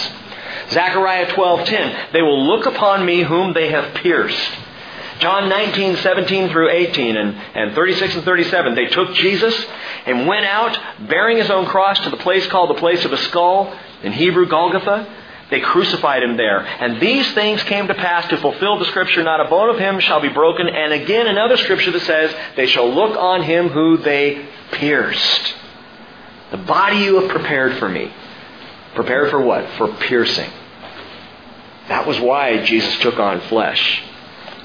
[0.72, 4.52] Zechariah 12:10, They will look upon me whom they have pierced.
[5.20, 8.74] John 19, 17 through 18 and, and 36 and 37.
[8.74, 9.66] They took Jesus
[10.08, 13.18] and went out bearing his own cross to the place called the place of a
[13.18, 15.08] skull, in Hebrew Golgotha.
[15.50, 16.60] They crucified him there.
[16.60, 20.00] And these things came to pass to fulfill the scripture, not a bone of him
[20.02, 20.68] shall be broken.
[20.68, 25.56] And again, another scripture that says, they shall look on him who they pierced.
[26.52, 28.12] The body you have prepared for me.
[28.96, 29.70] Prepared for what?
[29.78, 30.50] For piercing.
[31.88, 34.04] That was why Jesus took on flesh.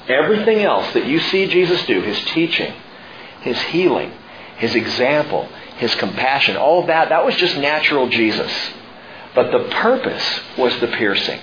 [0.09, 2.73] Everything else that you see Jesus do, his teaching,
[3.41, 4.11] his healing,
[4.57, 8.51] his example, his compassion, all of that, that was just natural Jesus.
[9.35, 11.39] But the purpose was the piercing.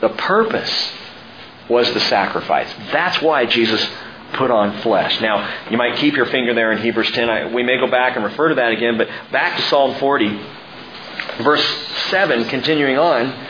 [0.00, 0.92] The purpose
[1.68, 2.72] was the sacrifice.
[2.92, 3.86] That's why Jesus
[4.34, 5.20] put on flesh.
[5.20, 7.30] Now, you might keep your finger there in Hebrews 10.
[7.30, 10.40] I, we may go back and refer to that again, but back to Psalm 40,
[11.42, 11.64] verse
[12.10, 13.46] 7, continuing on.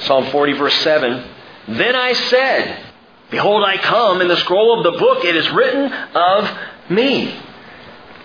[0.00, 1.24] Psalm 40, verse 7.
[1.68, 2.84] Then I said,
[3.30, 6.58] Behold, I come, in the scroll of the book it is written of
[6.90, 7.34] me.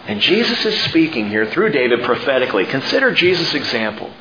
[0.10, 2.66] And Jesus is speaking here through David prophetically.
[2.66, 4.12] Consider Jesus' example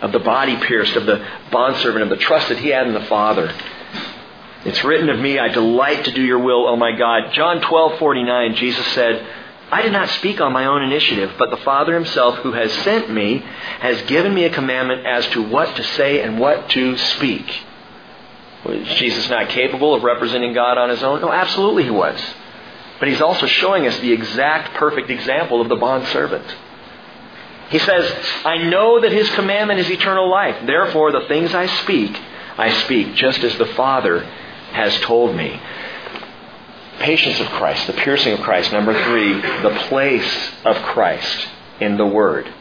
[0.00, 3.04] of the body pierced, of the bondservant, of the trust that he had in the
[3.04, 3.54] Father.
[4.64, 7.34] It's written of me, I delight to do your will, O my God.
[7.34, 9.22] John 12, 49, Jesus said,
[9.70, 13.10] I did not speak on my own initiative, but the Father himself who has sent
[13.10, 13.44] me
[13.80, 17.46] has given me a commandment as to what to say and what to speak.
[18.64, 21.20] Was Jesus not capable of representing God on his own?
[21.20, 22.18] No, absolutely he was.
[23.00, 26.44] But he's also showing us the exact perfect example of the bondservant.
[27.70, 28.12] He says,
[28.44, 30.66] I know that his commandment is eternal life.
[30.66, 32.14] Therefore, the things I speak,
[32.58, 34.22] I speak just as the Father
[34.72, 35.60] has told me.
[36.98, 38.72] Patience of Christ, the piercing of Christ.
[38.72, 39.32] Number three,
[39.62, 41.48] the place of Christ
[41.80, 42.52] in the Word.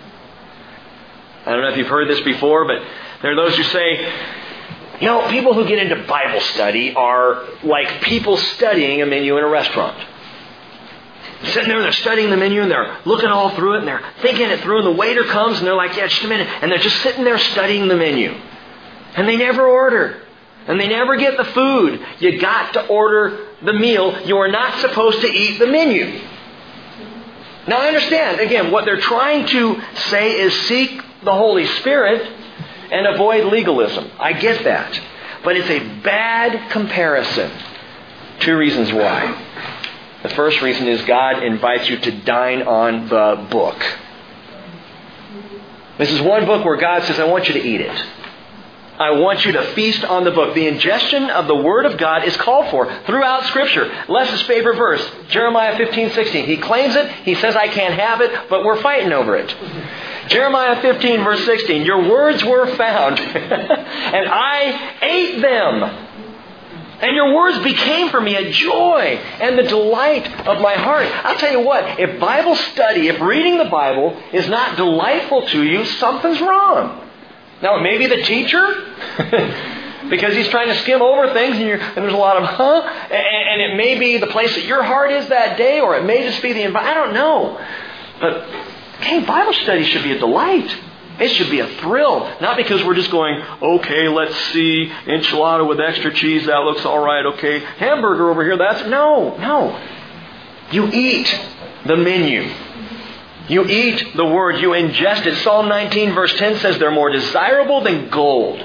[1.45, 2.81] I don't know if you've heard this before, but
[3.21, 3.97] there are those who say,
[5.01, 9.43] You know, people who get into Bible study are like people studying a menu in
[9.43, 9.97] a restaurant.
[11.43, 14.03] Sitting there, and they're studying the menu and they're looking all through it and they're
[14.21, 16.47] thinking it through and the waiter comes and they're like, yeah, just a minute.
[16.61, 18.31] And they're just sitting there studying the menu.
[19.15, 20.21] And they never order.
[20.67, 22.05] And they never get the food.
[22.19, 24.21] You got to order the meal.
[24.27, 26.21] You are not supposed to eat the menu.
[27.67, 32.21] Now I understand, again, what they're trying to say is seek the Holy Spirit
[32.91, 34.11] and avoid legalism.
[34.19, 34.99] I get that.
[35.43, 37.51] But it's a bad comparison.
[38.41, 39.45] Two reasons why.
[40.23, 43.81] The first reason is God invites you to dine on the book.
[45.97, 48.05] This is one book where God says, I want you to eat it.
[48.99, 50.53] I want you to feast on the book.
[50.53, 53.89] The ingestion of the Word of God is called for throughout Scripture.
[54.09, 56.45] Les's favorite verse, Jeremiah 15, 16.
[56.45, 57.09] He claims it.
[57.23, 59.55] He says, I can't have it, but we're fighting over it.
[60.27, 61.85] Jeremiah 15, verse 16.
[61.85, 66.08] Your words were found, and I ate them.
[67.01, 71.07] And your words became for me a joy and the delight of my heart.
[71.23, 75.63] I'll tell you what, if Bible study, if reading the Bible is not delightful to
[75.63, 77.07] you, something's wrong.
[77.61, 78.65] Now, it may be the teacher,
[80.09, 83.13] because he's trying to skim over things and, and, there's a lot of huh, and,
[83.13, 86.23] and, it may be the place that your heart is that day, or it may
[86.23, 86.97] just be the environment.
[86.97, 87.65] I don't know.
[88.19, 88.43] But,
[89.01, 90.75] hey, Bible study should be a delight.
[91.19, 95.79] It should be a thrill, not because we're just going, okay, let's see, enchilada with
[95.79, 99.77] extra cheese, that looks all right, okay, hamburger over here, that's, no, no.
[100.71, 101.27] You eat
[101.85, 102.49] the menu.
[103.49, 105.35] You eat the word, you ingest it.
[105.43, 108.63] Psalm 19 verse 10 says they're more desirable than gold.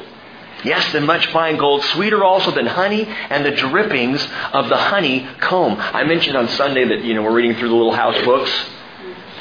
[0.63, 5.27] Yes, than much fine gold, sweeter also than honey and the drippings of the honey
[5.41, 5.77] comb.
[5.79, 8.51] I mentioned on Sunday that, you know, we're reading through the little house books.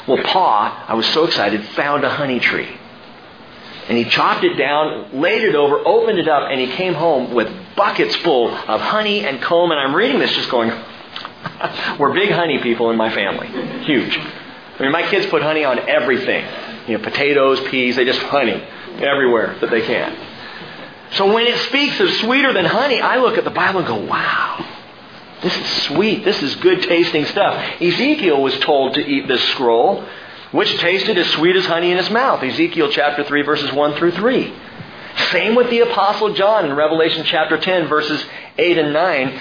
[0.06, 2.68] Well, Pa, I was so excited, found a honey tree.
[3.88, 7.34] And he chopped it down, laid it over, opened it up, and he came home
[7.34, 9.70] with buckets full of honey and comb.
[9.70, 10.70] And I'm reading this just going,
[11.98, 13.48] we're big honey people in my family.
[13.84, 14.16] Huge.
[14.16, 16.44] I mean, my kids put honey on everything.
[16.88, 18.62] You know, potatoes, peas, they just honey
[18.98, 20.16] everywhere that they can.
[21.12, 24.04] So when it speaks of sweeter than honey, I look at the Bible and go,
[24.04, 24.66] wow,
[25.42, 26.24] this is sweet.
[26.24, 27.80] This is good tasting stuff.
[27.80, 30.04] Ezekiel was told to eat this scroll
[30.54, 32.40] which tasted as sweet as honey in his mouth.
[32.40, 34.54] Ezekiel chapter 3, verses 1 through 3.
[35.32, 38.24] Same with the Apostle John in Revelation chapter 10, verses
[38.56, 39.40] 8 and 9.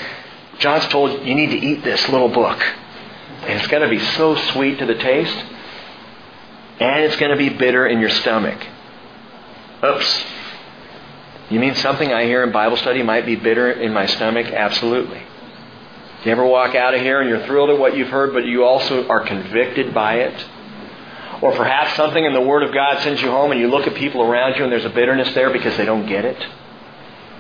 [0.57, 2.59] John's told, you need to eat this little book.
[3.41, 5.37] And it's going to be so sweet to the taste,
[6.79, 8.65] and it's going to be bitter in your stomach.
[9.83, 10.25] Oops.
[11.51, 14.47] You mean something I hear in Bible study might be bitter in my stomach?
[14.47, 15.21] Absolutely.
[16.25, 18.63] You ever walk out of here and you're thrilled at what you've heard, but you
[18.63, 20.45] also are convicted by it?
[21.43, 23.95] Or perhaps something in the Word of God sends you home and you look at
[23.95, 26.41] people around you and there's a bitterness there because they don't get it.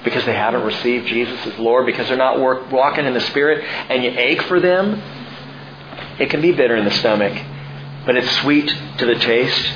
[0.03, 3.63] Because they haven't received Jesus as Lord, because they're not work, walking in the Spirit,
[3.63, 5.01] and you ache for them.
[6.19, 7.31] It can be bitter in the stomach,
[8.05, 9.71] but it's sweet to the taste.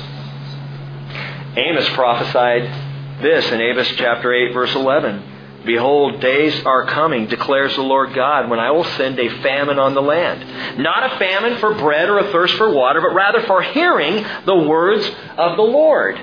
[1.56, 5.37] Amos prophesied this in Amos chapter 8, verse 11.
[5.68, 9.92] Behold, days are coming, declares the Lord God, when I will send a famine on
[9.92, 10.78] the land.
[10.78, 14.56] Not a famine for bread or a thirst for water, but rather for hearing the
[14.56, 16.18] words of the Lord.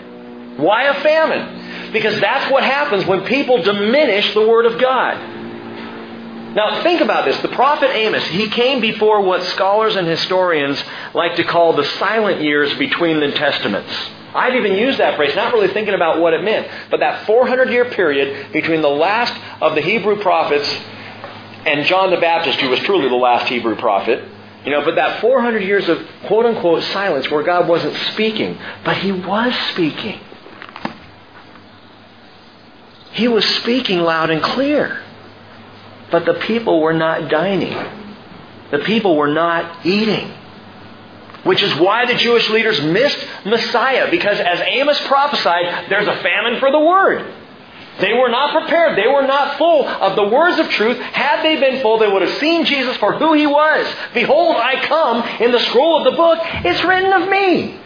[0.57, 1.91] Why a famine?
[1.93, 5.13] Because that's what happens when people diminish the Word of God.
[6.55, 7.37] Now, think about this.
[7.43, 12.41] The prophet Amos, he came before what scholars and historians like to call the silent
[12.41, 13.93] years between the Testaments.
[14.35, 16.67] I've even used that phrase, not really thinking about what it meant.
[16.91, 20.69] But that 400 year period between the last of the Hebrew prophets
[21.65, 24.23] and John the Baptist, who was truly the last Hebrew prophet,
[24.65, 28.97] you know, but that 400 years of quote unquote silence where God wasn't speaking, but
[28.97, 30.19] He was speaking.
[33.13, 35.01] He was speaking loud and clear.
[36.11, 37.73] But the people were not dining.
[38.71, 40.33] The people were not eating.
[41.45, 46.59] Which is why the Jewish leaders missed Messiah, because as Amos prophesied, there's a famine
[46.59, 47.33] for the word.
[47.99, 48.97] They were not prepared.
[48.97, 50.99] They were not full of the words of truth.
[50.99, 53.87] Had they been full, they would have seen Jesus for who he was.
[54.13, 56.39] Behold, I come in the scroll of the book.
[56.65, 57.79] It's written of me.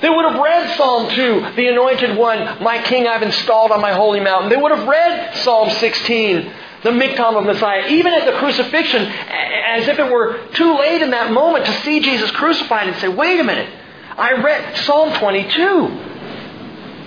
[0.00, 3.92] They would have read Psalm 2, the anointed one, my king I've installed on my
[3.92, 4.50] holy mountain.
[4.50, 6.52] They would have read Psalm 16,
[6.82, 11.10] the miktam of Messiah, even at the crucifixion, as if it were too late in
[11.10, 13.68] that moment to see Jesus crucified and say, wait a minute,
[14.16, 16.10] I read Psalm 22.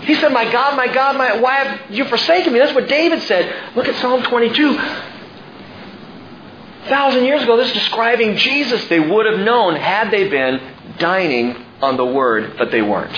[0.05, 2.59] He said, My God, my God, my, why have you forsaken me?
[2.59, 3.75] That's what David said.
[3.75, 4.77] Look at Psalm 22.
[6.85, 8.87] A thousand years ago, this is describing Jesus.
[8.87, 10.61] They would have known had they been
[10.99, 13.17] dining on the Word, but they weren't.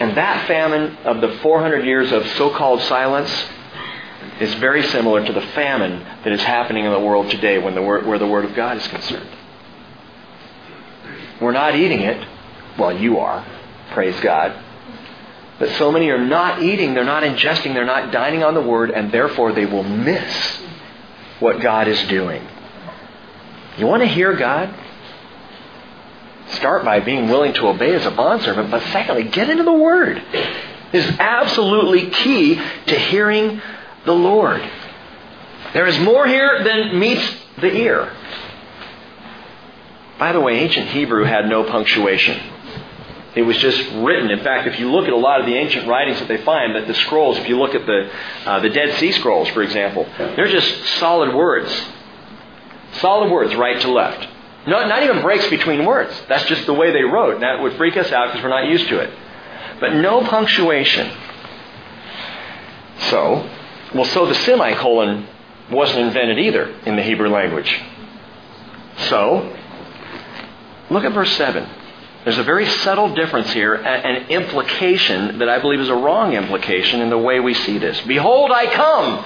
[0.00, 3.30] And that famine of the 400 years of so-called silence
[4.40, 7.82] is very similar to the famine that is happening in the world today when the
[7.82, 9.28] word, where the Word of God is concerned.
[11.40, 12.26] We're not eating it.
[12.78, 13.44] Well, you are.
[13.92, 14.64] Praise God.
[15.58, 18.90] But so many are not eating, they're not ingesting, they're not dining on the Word,
[18.90, 20.60] and therefore they will miss
[21.40, 22.46] what God is doing.
[23.76, 24.74] You want to hear God?
[26.50, 30.18] Start by being willing to obey as a bondservant, but secondly, get into the Word.
[30.18, 30.56] It
[30.92, 33.60] is absolutely key to hearing
[34.08, 34.60] the Lord.
[35.74, 38.12] There is more here than meets the ear.
[40.18, 42.40] By the way, ancient Hebrew had no punctuation.
[43.36, 44.30] It was just written.
[44.30, 46.74] In fact, if you look at a lot of the ancient writings that they find,
[46.74, 48.10] that the scrolls, if you look at the,
[48.46, 51.70] uh, the Dead Sea Scrolls, for example, they're just solid words.
[52.94, 54.26] Solid words, right to left.
[54.66, 56.12] No, not even breaks between words.
[56.28, 57.34] That's just the way they wrote.
[57.34, 59.10] And that would freak us out because we're not used to it.
[59.78, 61.16] But no punctuation.
[63.10, 63.48] So,
[63.94, 65.26] well, so the semicolon
[65.70, 67.80] wasn't invented either in the Hebrew language.
[69.08, 69.56] So,
[70.90, 71.68] look at verse 7.
[72.24, 77.00] There's a very subtle difference here, an implication that I believe is a wrong implication
[77.00, 78.00] in the way we see this.
[78.02, 79.24] Behold, I come,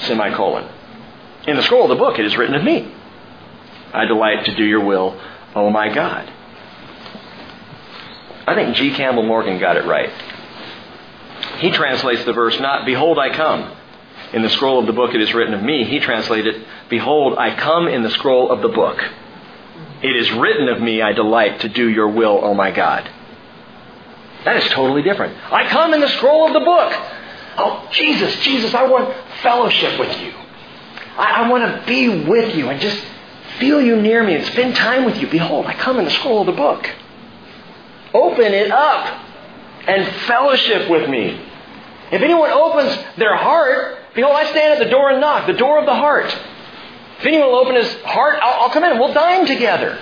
[0.00, 0.68] semicolon.
[1.46, 2.92] In the scroll of the book, it is written of me.
[3.92, 5.20] I delight to do your will,
[5.54, 6.32] O my God.
[8.46, 8.94] I think G.
[8.94, 10.10] Campbell Morgan got it right.
[11.58, 13.76] He translates the verse not, Behold, I come.
[14.32, 15.84] In the scroll of the book, it is written of me.
[15.84, 19.02] He translated, Behold, I come in the scroll of the book.
[20.02, 23.10] It is written of me, I delight to do your will, O my God.
[24.44, 25.36] That is totally different.
[25.52, 26.92] I come in the scroll of the book.
[27.58, 30.32] Oh, Jesus, Jesus, I want fellowship with you.
[31.18, 33.04] I, I want to be with you and just
[33.58, 35.28] feel you near me and spend time with you.
[35.28, 36.88] Behold, I come in the scroll of the book.
[38.14, 39.26] Open it up
[39.86, 41.38] and fellowship with me.
[42.10, 45.78] If anyone opens their heart, behold, I stand at the door and knock, the door
[45.78, 46.26] of the heart.
[47.18, 50.00] If anyone will open his heart, I'll, I'll come in and we'll dine together.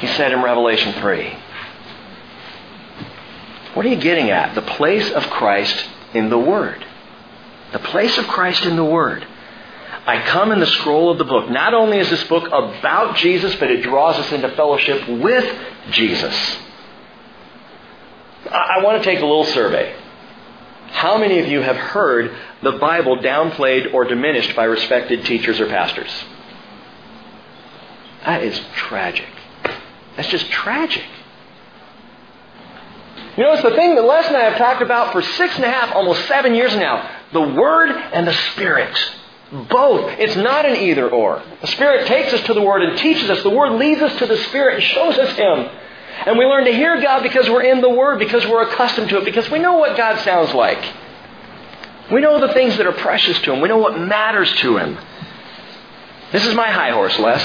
[0.00, 1.36] He said in Revelation 3.
[3.74, 4.54] What are you getting at?
[4.54, 6.84] The place of Christ in the Word.
[7.72, 9.26] The place of Christ in the Word.
[10.06, 11.50] I come in the scroll of the book.
[11.50, 15.44] Not only is this book about Jesus, but it draws us into fellowship with
[15.90, 16.34] Jesus.
[18.50, 19.94] I want to take a little survey.
[20.90, 25.66] How many of you have heard the Bible downplayed or diminished by respected teachers or
[25.66, 26.10] pastors?
[28.24, 29.28] That is tragic.
[30.16, 31.04] That's just tragic.
[33.36, 35.64] You know, it's the thing that Les and I have talked about for six and
[35.64, 37.08] a half, almost seven years now.
[37.32, 38.96] The Word and the Spirit.
[39.70, 40.18] Both.
[40.18, 41.42] It's not an either or.
[41.60, 43.42] The Spirit takes us to the Word and teaches us.
[43.42, 45.70] The Word leads us to the Spirit and shows us Him.
[46.26, 49.18] And we learn to hear God because we're in the Word, because we're accustomed to
[49.18, 50.82] it, because we know what God sounds like.
[52.10, 53.60] We know the things that are precious to Him.
[53.60, 54.98] We know what matters to Him.
[56.32, 57.42] This is my high horse, Les.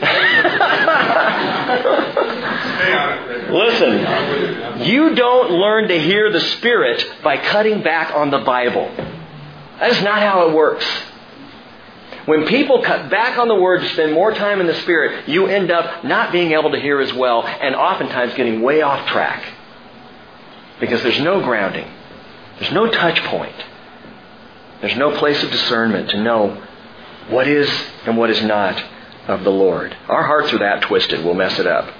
[3.50, 8.90] Listen, you don't learn to hear the Spirit by cutting back on the Bible.
[9.78, 10.84] That is not how it works.
[12.30, 15.48] When people cut back on the Word to spend more time in the Spirit, you
[15.48, 19.52] end up not being able to hear as well and oftentimes getting way off track.
[20.78, 21.90] Because there's no grounding.
[22.60, 23.56] There's no touch point.
[24.80, 26.64] There's no place of discernment to know
[27.30, 27.68] what is
[28.06, 28.80] and what is not
[29.26, 29.96] of the Lord.
[30.06, 31.92] Our hearts are that twisted, we'll mess it up.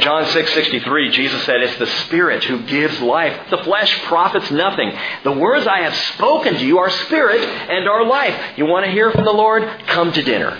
[0.00, 3.50] John 6:63 Jesus said it's the spirit who gives life.
[3.50, 4.92] The flesh profits nothing.
[5.24, 8.58] The words I have spoken to you are spirit and are life.
[8.58, 9.68] You want to hear from the Lord?
[9.86, 10.58] Come to dinner.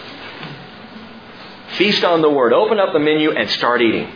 [1.76, 2.52] Feast on the word.
[2.52, 4.10] Open up the menu and start eating.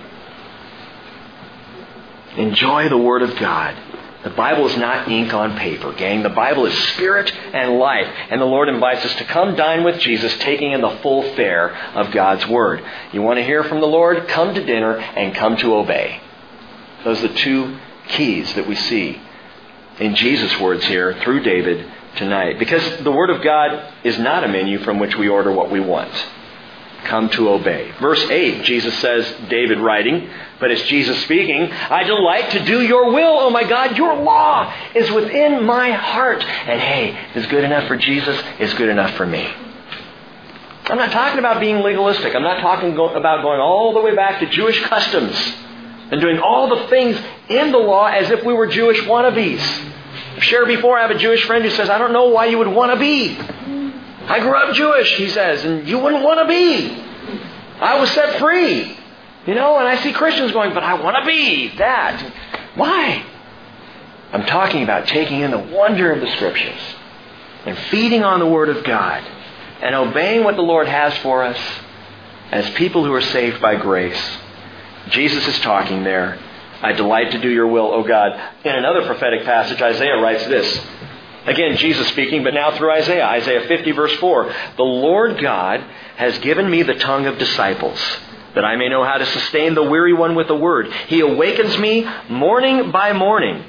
[2.37, 3.77] Enjoy the word of God.
[4.25, 6.23] The Bible is not ink on paper, gang.
[6.23, 8.09] The Bible is spirit and life.
[8.31, 11.77] And the Lord invites us to come dine with Jesus, taking in the full fare
[11.95, 12.83] of God's Word.
[13.13, 14.27] You want to hear from the Lord?
[14.29, 16.21] Come to dinner and come to obey.
[17.05, 19.21] Those are the two keys that we see
[20.01, 22.59] in Jesus' words here through David tonight.
[22.59, 25.81] Because the Word of God is not a menu from which we order what we
[25.81, 26.13] want
[27.05, 27.93] come to obey.
[28.01, 30.29] Verse 8, Jesus says, David writing,
[30.61, 33.97] but it's Jesus speaking, I delight to do your will, oh my God.
[33.97, 36.43] Your law is within my heart.
[36.43, 39.47] And hey, is good enough for Jesus is good enough for me.
[40.87, 42.35] I'm not talking about being legalistic.
[42.35, 45.35] I'm not talking about going all the way back to Jewish customs
[46.11, 49.61] and doing all the things in the law as if we were Jewish wannabes.
[50.37, 52.59] I've shared before, I have a Jewish friend who says, I don't know why you
[52.59, 53.39] would want to be.
[54.27, 56.91] I grew up Jewish, he says, and you wouldn't want to be.
[57.81, 58.99] I was set free.
[59.47, 62.33] You know, and I see Christians going, but I want to be that.
[62.77, 63.25] Why?
[64.33, 66.81] I'm talking about taking in the wonder of the Scriptures
[67.67, 69.23] and feeding on the Word of God
[69.83, 71.59] and obeying what the Lord has for us
[72.51, 74.39] as people who are saved by grace.
[75.11, 76.39] Jesus is talking there.
[76.83, 78.33] I delight to do your will, O God.
[78.65, 80.81] In another prophetic passage, Isaiah writes this.
[81.47, 83.27] Again, Jesus speaking, but now through Isaiah.
[83.27, 84.55] Isaiah 50, verse 4.
[84.77, 85.81] The Lord God
[86.17, 87.99] has given me the tongue of disciples
[88.55, 90.91] that I may know how to sustain the weary one with the word.
[91.09, 93.65] He awakens me morning by morning.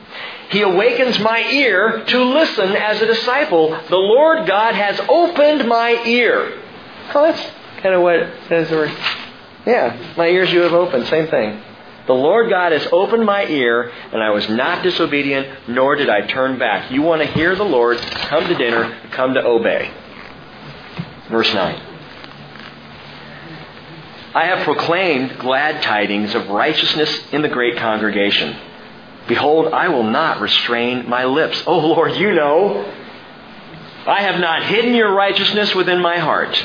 [0.51, 3.69] He awakens my ear to listen as a disciple.
[3.89, 6.61] The Lord God has opened my ear.
[7.13, 7.41] Oh, that's
[7.81, 8.69] kind of what it says.
[9.65, 11.07] Yeah, my ears you have opened.
[11.07, 11.61] Same thing.
[12.07, 16.21] The Lord God has opened my ear, and I was not disobedient, nor did I
[16.21, 16.91] turn back.
[16.91, 19.91] You want to hear the Lord, come to dinner, come to obey.
[21.29, 21.81] Verse 9.
[24.35, 28.55] I have proclaimed glad tidings of righteousness in the great congregation.
[29.27, 31.63] Behold, I will not restrain my lips.
[31.65, 32.83] Oh Lord, you know.
[34.05, 36.63] I have not hidden your righteousness within my heart.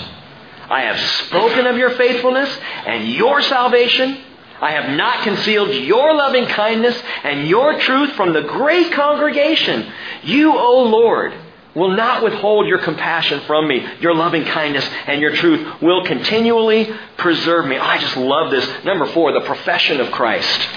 [0.68, 2.54] I have spoken of your faithfulness
[2.86, 4.18] and your salvation.
[4.60, 9.90] I have not concealed your loving kindness and your truth from the great congregation.
[10.22, 11.32] You, O Lord,
[11.74, 13.86] will not withhold your compassion from me.
[14.00, 17.78] Your loving kindness and your truth will continually preserve me.
[17.78, 18.68] I just love this.
[18.84, 20.68] Number four, the profession of Christ.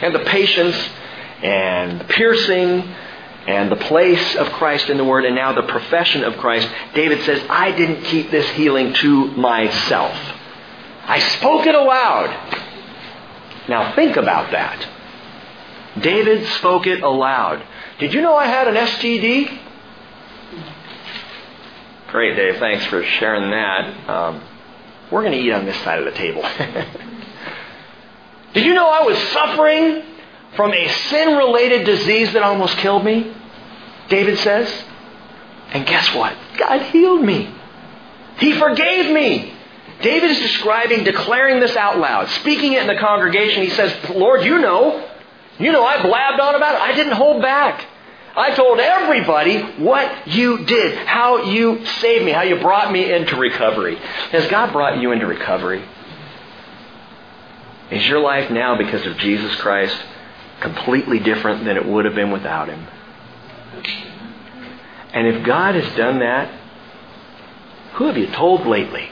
[0.00, 0.76] And the patience
[1.42, 2.94] and the piercing
[3.48, 6.68] and the place of Christ in the Word, and now the profession of Christ.
[6.94, 10.14] David says, I didn't keep this healing to myself.
[11.04, 12.67] I spoke it aloud.
[13.68, 14.88] Now think about that.
[16.00, 17.62] David spoke it aloud.
[17.98, 19.58] Did you know I had an STD?
[22.08, 22.58] Great, Dave.
[22.58, 24.08] Thanks for sharing that.
[24.08, 24.42] Um,
[25.10, 26.42] we're going to eat on this side of the table.
[28.54, 30.04] Did you know I was suffering
[30.56, 33.30] from a sin related disease that almost killed me?
[34.08, 34.84] David says.
[35.70, 36.34] And guess what?
[36.58, 37.54] God healed me.
[38.38, 39.52] He forgave me.
[40.00, 43.62] David is describing declaring this out loud, speaking it in the congregation.
[43.62, 45.08] He says, Lord, you know.
[45.58, 46.80] You know, I blabbed on about it.
[46.80, 47.84] I didn't hold back.
[48.36, 53.34] I told everybody what you did, how you saved me, how you brought me into
[53.34, 53.96] recovery.
[53.96, 55.84] Has God brought you into recovery?
[57.90, 59.96] Is your life now, because of Jesus Christ,
[60.60, 62.86] completely different than it would have been without Him?
[65.12, 66.52] And if God has done that,
[67.94, 69.10] who have you told lately?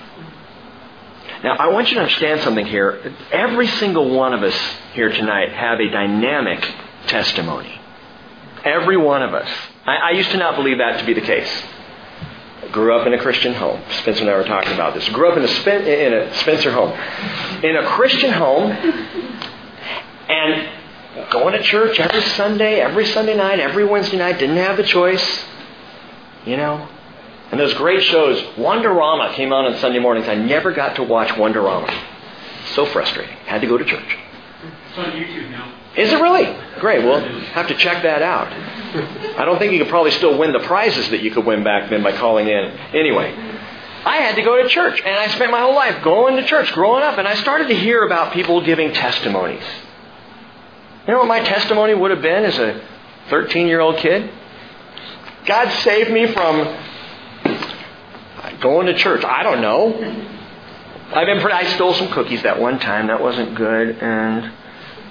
[1.46, 3.14] Now, I want you to understand something here.
[3.30, 4.58] Every single one of us
[4.94, 6.68] here tonight have a dynamic
[7.06, 7.80] testimony.
[8.64, 9.48] Every one of us.
[9.86, 11.48] I, I used to not believe that to be the case.
[12.64, 13.80] I grew up in a Christian home.
[14.00, 15.08] Spencer and I were talking about this.
[15.10, 16.90] Grew up in a, in a Spencer home.
[17.62, 18.72] In a Christian home,
[20.28, 24.82] and going to church every Sunday, every Sunday night, every Wednesday night, didn't have a
[24.82, 25.44] choice.
[26.44, 26.88] You know,
[27.50, 30.28] and those great shows, Wonderama came on on Sunday mornings.
[30.28, 31.92] I never got to watch Wonderama.
[32.74, 33.36] So frustrating.
[33.46, 34.18] Had to go to church.
[34.90, 35.72] It's on YouTube now.
[35.96, 36.44] Is it really?
[36.80, 37.04] Great.
[37.04, 38.52] Well, have to check that out.
[39.38, 41.88] I don't think you could probably still win the prizes that you could win back
[41.88, 42.64] then by calling in.
[42.94, 43.32] Anyway,
[44.04, 46.72] I had to go to church, and I spent my whole life going to church,
[46.72, 49.64] growing up, and I started to hear about people giving testimonies.
[51.06, 52.82] You know what my testimony would have been as a
[53.30, 54.30] 13 year old kid?
[55.46, 56.76] God saved me from
[58.60, 59.24] going to church.
[59.24, 59.94] I don't know.
[61.14, 61.52] I've been.
[61.52, 63.08] I stole some cookies that one time.
[63.08, 63.98] That wasn't good.
[63.98, 64.52] And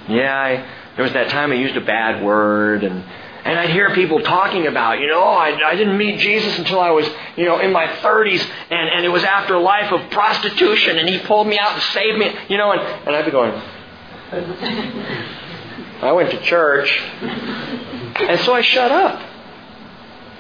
[0.10, 0.66] yeah, I,
[0.96, 3.04] there was that time I used a bad word and.
[3.46, 6.80] And I'd hear people talking about, you know, oh, I, I didn't meet Jesus until
[6.80, 10.10] I was, you know, in my 30s, and, and it was after a life of
[10.10, 13.30] prostitution, and he pulled me out and saved me, you know, and, and I'd be
[13.30, 13.52] going,
[16.02, 16.90] I went to church,
[17.22, 19.22] and so I shut up.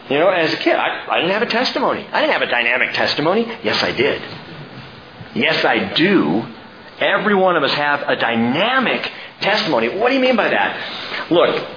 [0.10, 2.08] You know, as a kid, I, I didn't have a testimony.
[2.12, 3.46] I didn't have a dynamic testimony.
[3.64, 4.22] Yes, I did.
[5.34, 6.46] Yes, I do.
[7.00, 9.90] Every one of us have a dynamic testimony.
[9.90, 11.32] What do you mean by that?
[11.32, 11.68] Look,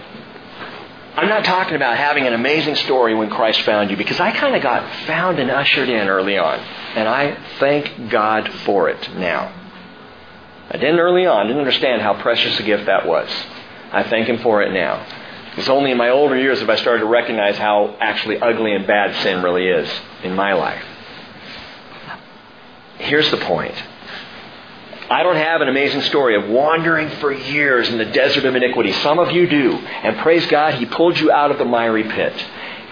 [1.16, 4.54] I'm not talking about having an amazing story when Christ found you because I kind
[4.54, 6.60] of got found and ushered in early on.
[6.60, 9.52] And I thank God for it now.
[10.70, 13.28] I didn't early on, didn't understand how precious a gift that was.
[13.90, 15.04] I thank Him for it now.
[15.56, 18.86] It's only in my older years have I started to recognize how actually ugly and
[18.86, 19.90] bad sin really is
[20.22, 20.84] in my life.
[22.98, 23.74] Here's the point.
[25.10, 28.92] I don't have an amazing story of wandering for years in the desert of iniquity.
[28.92, 29.72] Some of you do.
[29.72, 32.34] And praise God, He pulled you out of the miry pit.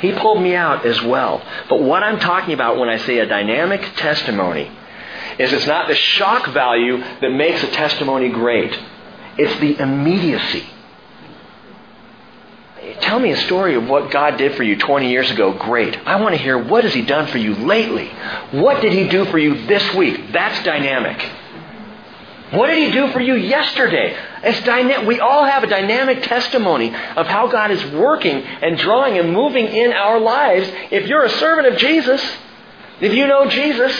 [0.00, 1.42] He pulled me out as well.
[1.68, 4.70] But what I'm talking about when I say a dynamic testimony
[5.38, 8.76] is it's not the shock value that makes a testimony great.
[9.36, 10.66] It's the immediacy.
[13.00, 15.52] Tell me a story of what God did for you 20 years ago.
[15.52, 15.96] Great.
[16.06, 18.08] I want to hear what has He done for you lately?
[18.52, 20.32] What did He do for you this week?
[20.32, 21.20] That's dynamic.
[22.52, 24.16] What did He do for you yesterday?
[24.44, 29.18] It's dyna- we all have a dynamic testimony of how God is working and drawing
[29.18, 30.70] and moving in our lives.
[30.92, 32.22] If you're a servant of Jesus,
[33.00, 33.92] if you know Jesus,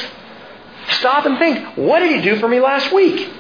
[0.91, 3.33] stop and think, what did He do for me last week?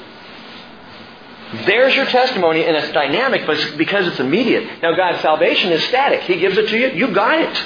[1.52, 4.82] There's your testimony, and it's dynamic but because it's immediate.
[4.82, 6.22] Now, God's salvation is static.
[6.22, 6.88] He gives it to you.
[6.88, 7.64] You got it.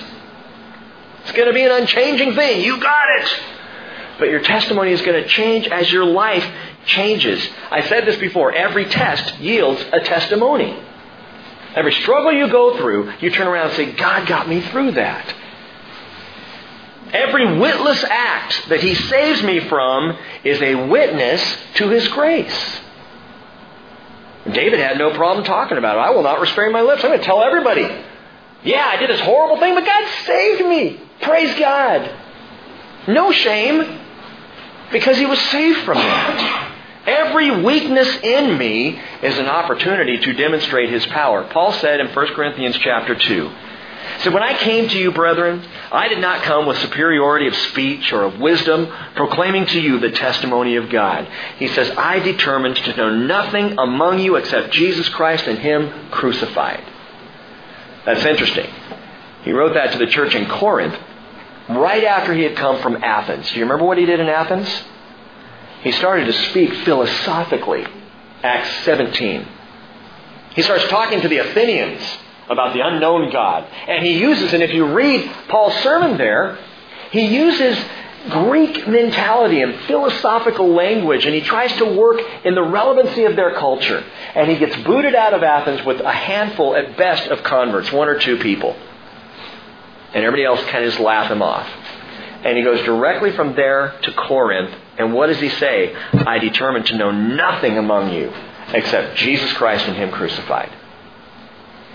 [1.23, 2.63] It's going to be an unchanging thing.
[2.63, 3.41] You got it.
[4.19, 6.47] But your testimony is going to change as your life
[6.85, 7.47] changes.
[7.71, 8.53] I said this before.
[8.53, 10.79] Every test yields a testimony.
[11.75, 15.35] Every struggle you go through, you turn around and say, God got me through that.
[17.13, 21.43] Every witless act that He saves me from is a witness
[21.77, 22.81] to His grace.
[24.45, 26.01] David had no problem talking about it.
[26.01, 27.05] I will not restrain my lips.
[27.05, 27.83] I'm going to tell everybody.
[28.65, 31.01] Yeah, I did this horrible thing, but God saved me.
[31.21, 32.11] Praise God.
[33.09, 34.01] No shame
[34.93, 36.67] because he was saved from that.
[37.07, 41.45] Every weakness in me is an opportunity to demonstrate his power.
[41.51, 43.51] Paul said in 1 Corinthians chapter 2,
[44.21, 48.13] so when I came to you, brethren, I did not come with superiority of speech
[48.13, 51.27] or of wisdom, proclaiming to you the testimony of God.
[51.59, 56.85] He says, I determined to know nothing among you except Jesus Christ and Him crucified.
[58.05, 58.69] That's interesting.
[59.43, 60.99] He wrote that to the church in Corinth
[61.69, 63.49] right after he had come from Athens.
[63.51, 64.69] Do you remember what he did in Athens?
[65.83, 67.87] He started to speak philosophically.
[68.43, 69.47] Acts 17.
[70.55, 72.03] He starts talking to the Athenians
[72.51, 73.65] about the unknown God.
[73.89, 76.59] And he uses, and if you read Paul's sermon there,
[77.13, 77.79] he uses
[78.29, 83.55] Greek mentality and philosophical language, and he tries to work in the relevancy of their
[83.55, 84.05] culture.
[84.35, 88.09] And he gets booted out of Athens with a handful at best of converts, one
[88.09, 88.77] or two people.
[90.13, 91.69] And everybody else kind of just laugh him off.
[92.45, 94.75] And he goes directly from there to Corinth.
[94.99, 95.95] And what does he say?
[95.95, 98.33] I determined to know nothing among you
[98.73, 100.71] except Jesus Christ and Him crucified.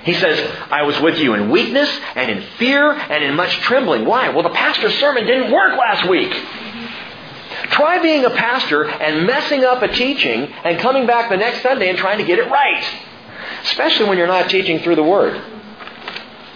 [0.05, 0.39] He says,
[0.69, 4.05] I was with you in weakness and in fear and in much trembling.
[4.05, 4.29] Why?
[4.29, 6.31] Well, the pastor's sermon didn't work last week.
[7.71, 11.89] Try being a pastor and messing up a teaching and coming back the next Sunday
[11.89, 12.85] and trying to get it right.
[13.63, 15.41] Especially when you're not teaching through the Word.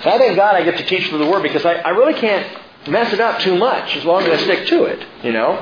[0.04, 2.14] So I thank God I get to teach through the Word because I, I really
[2.14, 2.46] can't
[2.88, 5.58] mess it up too much as long as I stick to it, you know?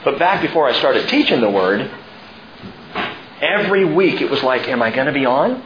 [0.04, 1.88] But back before I started teaching the Word,
[3.40, 5.62] every week it was like, am I going to be on?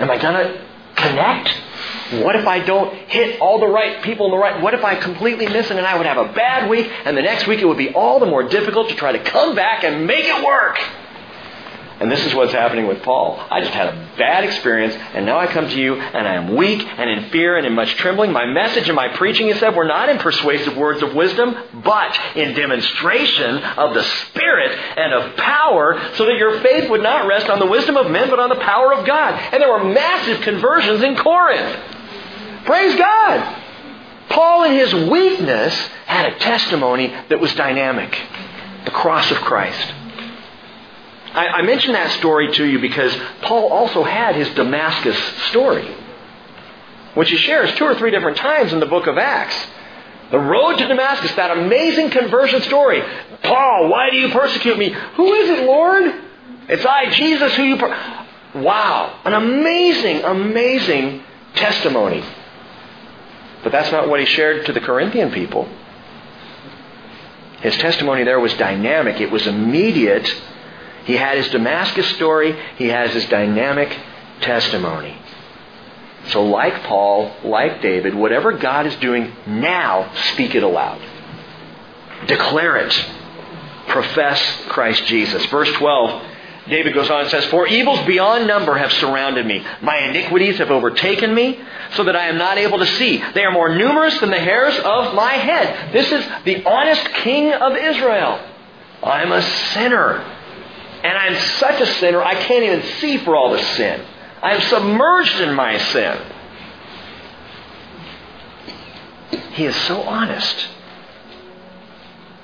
[0.00, 1.48] Am I going to connect?
[2.24, 4.60] What if I don't hit all the right people in the right?
[4.60, 7.22] What if I completely miss it and I would have a bad week and the
[7.22, 10.06] next week it would be all the more difficult to try to come back and
[10.06, 10.78] make it work?
[12.00, 13.38] And this is what's happening with Paul.
[13.50, 16.56] I just had a bad experience, and now I come to you, and I am
[16.56, 18.32] weak and in fear and in much trembling.
[18.32, 22.18] My message and my preaching, he said, were not in persuasive words of wisdom, but
[22.36, 27.50] in demonstration of the Spirit and of power, so that your faith would not rest
[27.50, 29.34] on the wisdom of men, but on the power of God.
[29.52, 31.78] And there were massive conversions in Corinth.
[32.64, 33.58] Praise God!
[34.30, 35.74] Paul, in his weakness,
[36.06, 38.18] had a testimony that was dynamic
[38.86, 39.92] the cross of Christ.
[41.32, 45.16] I, I mention that story to you because Paul also had his Damascus
[45.48, 45.88] story,
[47.14, 49.56] which he shares two or three different times in the book of Acts.
[50.30, 53.02] The road to Damascus, that amazing conversion story.
[53.42, 54.90] Paul, why do you persecute me?
[54.90, 56.14] Who is it, Lord?
[56.68, 57.76] It's I, Jesus, who you.
[57.76, 58.26] Per-
[58.56, 59.20] wow.
[59.24, 61.22] An amazing, amazing
[61.54, 62.24] testimony.
[63.62, 65.68] But that's not what he shared to the Corinthian people.
[67.60, 70.32] His testimony there was dynamic, it was immediate,
[71.04, 73.96] he had his Damascus story, he has his dynamic
[74.40, 75.16] testimony.
[76.28, 81.00] So, like Paul, like David, whatever God is doing now, speak it aloud.
[82.26, 83.06] Declare it.
[83.88, 85.44] Profess Christ Jesus.
[85.46, 86.22] Verse 12,
[86.68, 89.64] David goes on and says, For evils beyond number have surrounded me.
[89.80, 91.58] My iniquities have overtaken me,
[91.94, 93.22] so that I am not able to see.
[93.34, 95.92] They are more numerous than the hairs of my head.
[95.92, 98.38] This is the honest king of Israel.
[99.02, 99.42] I'm a
[99.72, 100.36] sinner.
[101.02, 104.04] And I'm such a sinner, I can't even see for all the sin.
[104.42, 106.18] I'm submerged in my sin.
[109.52, 110.68] He is so honest.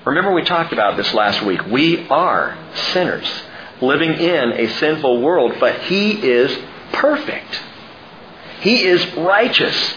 [0.04, 1.66] Remember, we talked about this last week.
[1.66, 2.56] We are
[2.92, 3.28] sinners
[3.80, 6.56] living in a sinful world, but He is
[6.92, 7.60] perfect.
[8.60, 9.94] He is righteous.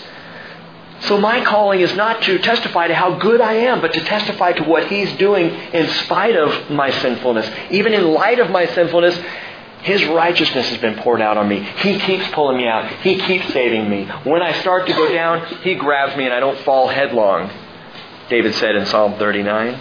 [1.01, 4.53] So my calling is not to testify to how good I am, but to testify
[4.53, 7.49] to what He's doing in spite of my sinfulness.
[7.71, 9.17] Even in light of my sinfulness,
[9.81, 11.61] His righteousness has been poured out on me.
[11.61, 12.91] He keeps pulling me out.
[13.01, 14.05] He keeps saving me.
[14.23, 17.49] When I start to go down, He grabs me and I don't fall headlong.
[18.29, 19.79] David said in Psalm 39.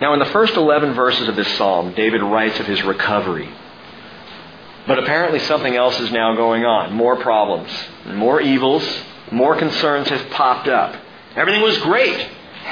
[0.00, 3.48] Now, in the first 11 verses of this psalm, David writes of his recovery.
[4.86, 6.92] But apparently something else is now going on.
[6.92, 7.70] More problems,
[8.06, 8.84] more evils,
[9.32, 10.94] more concerns have popped up.
[11.36, 12.28] Everything was great.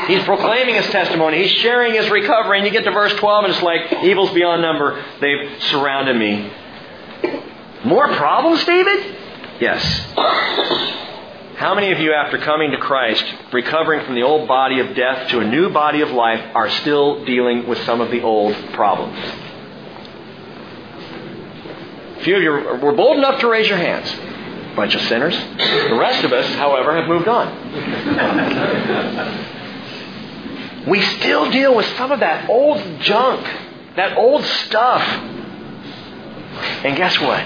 [0.06, 1.42] He's proclaiming his testimony.
[1.42, 2.58] He's sharing his recovery.
[2.58, 5.04] And you get to verse 12 and it's like, evils beyond number.
[5.20, 6.50] They've surrounded me.
[7.84, 9.16] More problems, David?
[9.60, 9.82] Yes.
[11.56, 15.28] How many of you, after coming to Christ, recovering from the old body of death
[15.28, 19.18] to a new body of life, are still dealing with some of the old problems?
[22.22, 24.14] Few of you were bold enough to raise your hands.
[24.76, 25.36] Bunch of sinners.
[25.36, 27.48] The rest of us, however, have moved on.
[30.86, 33.44] we still deal with some of that old junk,
[33.96, 35.02] that old stuff.
[36.84, 37.44] And guess what?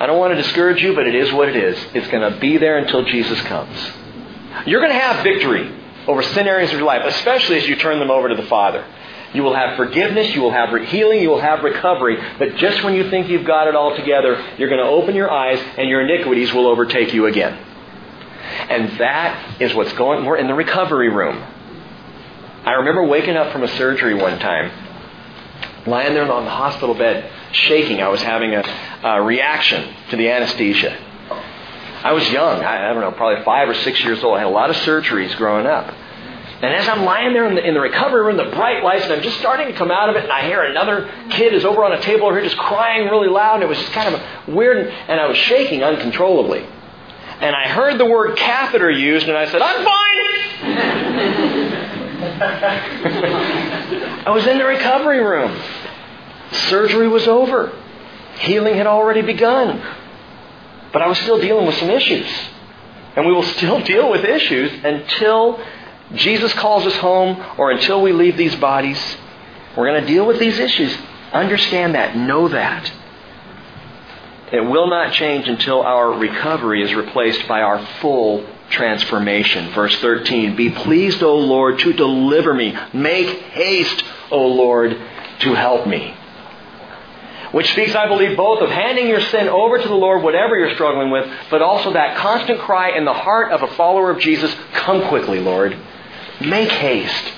[0.00, 1.78] I don't want to discourage you, but it is what it is.
[1.94, 3.78] It's going to be there until Jesus comes.
[4.66, 5.70] You're going to have victory
[6.08, 8.84] over sin areas of your life, especially as you turn them over to the Father.
[9.34, 12.18] You will have forgiveness, you will have healing, you will have recovery.
[12.38, 15.30] But just when you think you've got it all together, you're going to open your
[15.30, 17.58] eyes and your iniquities will overtake you again.
[18.68, 21.42] And that is what's going We're in the recovery room.
[22.64, 24.70] I remember waking up from a surgery one time,
[25.86, 28.00] lying there on the hospital bed, shaking.
[28.00, 28.62] I was having a,
[29.02, 30.96] a reaction to the anesthesia.
[32.04, 32.62] I was young.
[32.62, 34.36] I, I don't know, probably five or six years old.
[34.36, 35.92] I had a lot of surgeries growing up.
[36.62, 39.12] And as I'm lying there in the, in the recovery room, the bright lights, and
[39.12, 41.84] I'm just starting to come out of it, and I hear another kid is over
[41.84, 44.22] on a table over here just crying really loud, and it was just kind of
[44.46, 46.64] weird, and I was shaking uncontrollably.
[47.40, 51.12] And I heard the word catheter used, and I said, I'm fine!
[54.24, 55.60] I was in the recovery room.
[56.52, 57.76] Surgery was over.
[58.38, 59.82] Healing had already begun.
[60.92, 62.28] But I was still dealing with some issues.
[63.16, 65.60] And we will still deal with issues until
[66.14, 68.98] Jesus calls us home or until we leave these bodies.
[69.76, 70.96] We're going to deal with these issues.
[71.32, 72.16] Understand that.
[72.16, 72.92] Know that.
[74.52, 79.72] It will not change until our recovery is replaced by our full transformation.
[79.72, 82.76] Verse 13 Be pleased, O Lord, to deliver me.
[82.92, 84.90] Make haste, O Lord,
[85.40, 86.14] to help me.
[87.52, 90.74] Which speaks, I believe, both of handing your sin over to the Lord, whatever you're
[90.74, 94.54] struggling with, but also that constant cry in the heart of a follower of Jesus
[94.72, 95.76] Come quickly, Lord.
[96.40, 97.32] Make haste.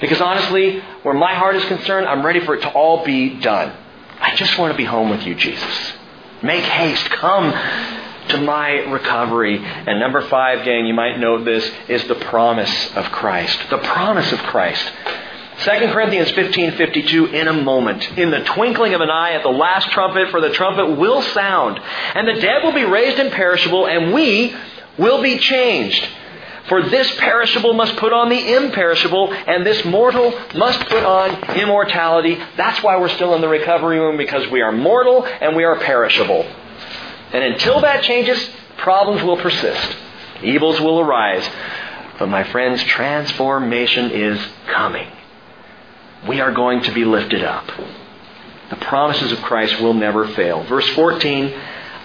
[0.00, 3.72] Because honestly, where my heart is concerned, I'm ready for it to all be done.
[4.20, 5.92] I just want to be home with you, Jesus.
[6.42, 7.08] Make haste.
[7.10, 7.52] Come
[8.28, 9.58] to my recovery.
[9.62, 13.58] And number five, gang, you might note this, is the promise of Christ.
[13.70, 14.92] The promise of Christ.
[15.58, 19.88] 2 Corinthians 15:52 in a moment in the twinkling of an eye at the last
[19.90, 21.80] trumpet for the trumpet will sound
[22.14, 24.52] and the dead will be raised imperishable and we
[24.98, 26.08] will be changed
[26.68, 32.38] for this perishable must put on the imperishable, and this mortal must put on immortality.
[32.56, 35.78] That's why we're still in the recovery room, because we are mortal and we are
[35.78, 36.42] perishable.
[37.32, 38.48] And until that changes,
[38.78, 39.96] problems will persist.
[40.42, 41.48] Evils will arise.
[42.18, 45.08] But my friends, transformation is coming.
[46.28, 47.66] We are going to be lifted up.
[48.70, 50.62] The promises of Christ will never fail.
[50.64, 51.52] Verse 14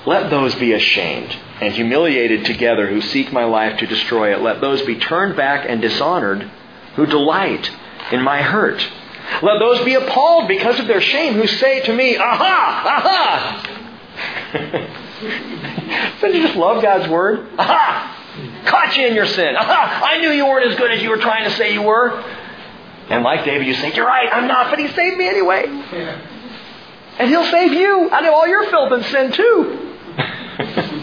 [0.05, 4.41] let those be ashamed and humiliated together who seek my life to destroy it.
[4.41, 6.49] Let those be turned back and dishonored
[6.95, 7.69] who delight
[8.11, 8.85] in my hurt.
[9.41, 12.83] Let those be appalled because of their shame who say to me, Aha!
[12.97, 13.75] Aha!
[16.21, 17.47] Don't you just love God's word?
[17.57, 18.63] Aha!
[18.65, 19.55] Caught you in your sin.
[19.55, 20.01] Aha!
[20.05, 22.23] I knew you weren't as good as you were trying to say you were.
[23.09, 25.65] And like David, you say, You're right, I'm not, but he saved me anyway.
[27.17, 29.85] And he'll save you out of all your filth and sin too.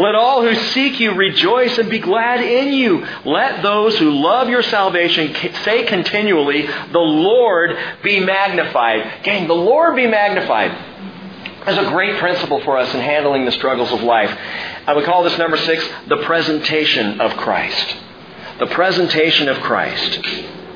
[0.00, 3.06] Let all who seek you rejoice and be glad in you.
[3.26, 9.22] Let those who love your salvation say continually, The Lord be magnified.
[9.24, 10.70] Gang, the Lord be magnified.
[11.66, 14.30] There's a great principle for us in handling the struggles of life.
[14.86, 17.96] I would call this number six the presentation of Christ.
[18.58, 20.18] The presentation of Christ.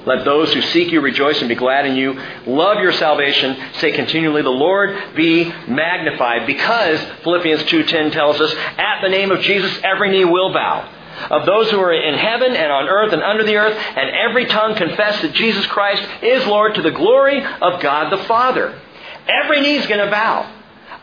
[0.06, 2.20] Let those who seek you rejoice and be glad in you.
[2.46, 3.56] Love your salvation.
[3.74, 6.46] Say continually, the Lord be magnified.
[6.46, 10.90] Because, Philippians 2.10 tells us, at the name of Jesus, every knee will bow.
[11.30, 14.46] Of those who are in heaven and on earth and under the earth, and every
[14.46, 18.78] tongue confess that Jesus Christ is Lord to the glory of God the Father.
[19.26, 20.50] Every knee is going to bow.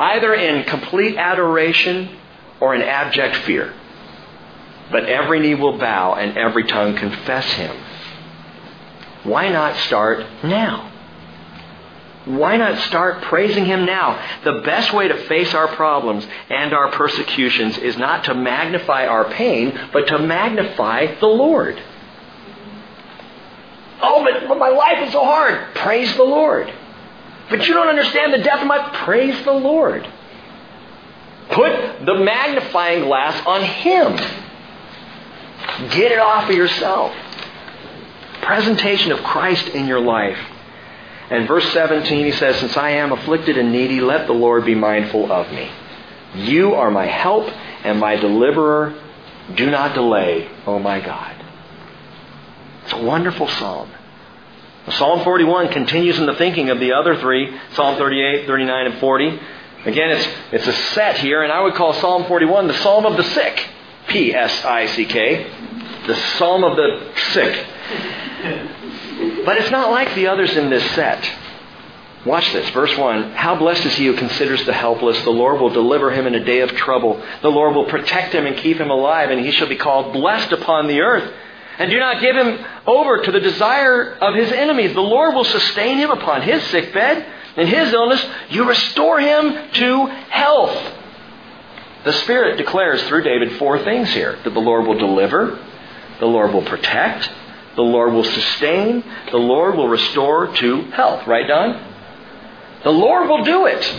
[0.01, 2.09] either in complete adoration
[2.59, 3.73] or in abject fear.
[4.91, 7.75] But every knee will bow and every tongue confess him.
[9.23, 10.91] Why not start now?
[12.25, 14.23] Why not start praising Him now?
[14.43, 19.25] The best way to face our problems and our persecutions is not to magnify our
[19.25, 21.81] pain, but to magnify the Lord.
[24.03, 25.75] Oh, but, but my life is so hard.
[25.75, 26.71] Praise the Lord.
[27.49, 30.07] But you don't understand the depth of my praise the Lord.
[31.49, 34.15] Put the magnifying glass on Him.
[35.91, 37.13] Get it off of yourself.
[38.41, 40.37] Presentation of Christ in your life.
[41.29, 44.75] And verse 17, he says, Since I am afflicted and needy, let the Lord be
[44.75, 45.71] mindful of me.
[46.35, 47.47] You are my help
[47.83, 48.93] and my deliverer.
[49.55, 51.35] Do not delay, O my God.
[52.83, 53.91] It's a wonderful psalm.
[54.89, 59.39] Psalm 41 continues in the thinking of the other three, Psalm 38, 39, and 40.
[59.85, 63.17] Again, it's, it's a set here, and I would call Psalm 41 the Psalm of
[63.17, 63.69] the Sick.
[64.07, 65.47] P S I C K.
[66.07, 67.67] The Psalm of the Sick.
[69.45, 71.29] But it's not like the others in this set.
[72.25, 73.31] Watch this, verse 1.
[73.31, 75.21] How blessed is he who considers the helpless.
[75.23, 77.21] The Lord will deliver him in a day of trouble.
[77.41, 80.51] The Lord will protect him and keep him alive, and he shall be called blessed
[80.51, 81.33] upon the earth.
[81.79, 84.93] And do not give him over to the desire of his enemies.
[84.93, 87.25] The Lord will sustain him upon his sick bed.
[87.57, 90.93] In his illness, you restore him to health.
[92.03, 95.59] The Spirit declares through David four things here that the Lord will deliver,
[96.19, 97.29] the Lord will protect,
[97.75, 101.25] the Lord will sustain, the Lord will restore to health.
[101.27, 101.87] Right, Don?
[102.83, 103.95] The Lord will do it.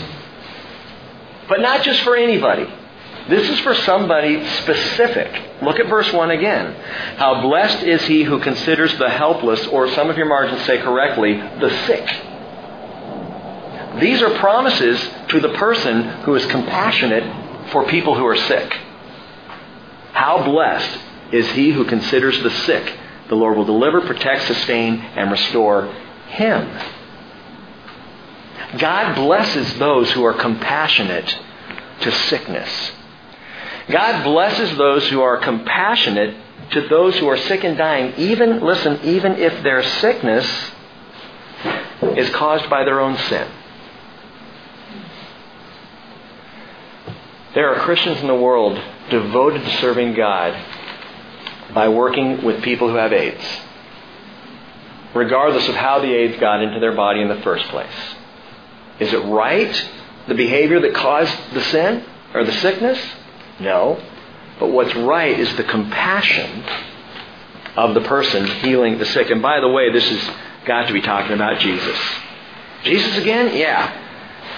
[1.49, 2.67] But not just for anybody.
[3.29, 5.63] This is for somebody specific.
[5.63, 6.75] Look at verse 1 again.
[7.17, 11.35] How blessed is he who considers the helpless, or some of your margins say correctly,
[11.35, 12.09] the sick.
[14.01, 18.73] These are promises to the person who is compassionate for people who are sick.
[20.13, 20.99] How blessed
[21.33, 22.99] is he who considers the sick.
[23.33, 25.87] The Lord will deliver, protect, sustain, and restore
[26.29, 26.69] him.
[28.77, 31.35] God blesses those who are compassionate
[32.03, 32.93] to sickness.
[33.89, 36.37] God blesses those who are compassionate
[36.73, 40.47] to those who are sick and dying, even, listen, even if their sickness
[42.15, 43.49] is caused by their own sin.
[47.55, 48.79] There are Christians in the world
[49.09, 50.82] devoted to serving God
[51.75, 53.45] by working with people who have AIDS,
[55.15, 57.89] regardless of how the AIDS got into their body in the first place.
[59.01, 59.91] Is it right,
[60.29, 62.05] the behavior that caused the sin
[62.35, 62.99] or the sickness?
[63.59, 64.03] No.
[64.61, 66.65] But what's right is the compassion
[67.77, 69.31] of the person healing the sick.
[69.31, 71.99] And by the way, this has got to be talking about Jesus.
[72.85, 73.57] Jesus again?
[73.57, 73.87] Yeah.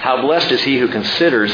[0.01, 1.53] How blessed is he who considers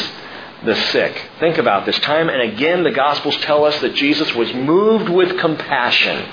[0.65, 1.29] the sick.
[1.39, 1.99] Think about this.
[2.01, 6.29] Time and again, the Gospels tell us that Jesus was moved with compassion.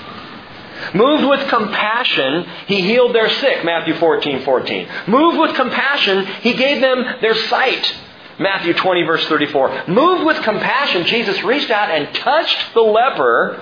[0.94, 4.88] Moved with compassion, he healed their sick, Matthew 14, 14.
[5.08, 7.94] Moved with compassion, he gave them their sight,
[8.38, 9.88] Matthew 20, verse 34.
[9.88, 13.60] Moved with compassion, Jesus reached out and touched the leper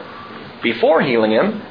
[0.63, 1.63] before healing him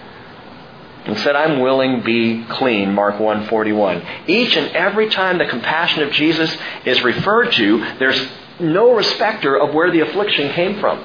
[1.06, 4.02] and said, I'm willing, be clean, Mark 141.
[4.28, 8.20] Each and every time the compassion of Jesus is referred to, there's
[8.60, 11.00] no respecter of where the affliction came from,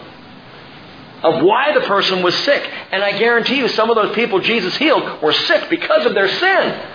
[1.23, 2.69] of why the person was sick.
[2.93, 6.29] And I guarantee you, some of those people Jesus healed were sick because of their
[6.29, 6.87] sin.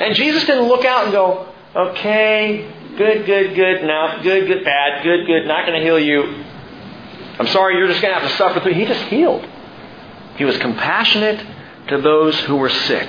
[0.00, 5.02] And Jesus didn't look out and go, okay, good, good, good, now, good, good, bad,
[5.02, 6.44] good, good, not going to heal you.
[7.38, 8.74] I'm sorry, you're just going to have to suffer through.
[8.74, 9.46] He just healed.
[10.36, 11.44] He was compassionate
[11.88, 13.08] to those who were sick.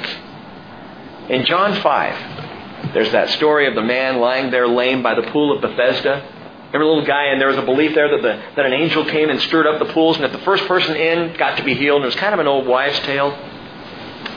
[1.30, 2.43] In John 5,
[2.94, 6.30] there's that story of the man lying there lame by the pool of Bethesda.
[6.72, 9.30] Remember, little guy, and there was a belief there that, the, that an angel came
[9.30, 11.98] and stirred up the pools, and that the first person in got to be healed.
[11.98, 13.32] And it was kind of an old wives' tale.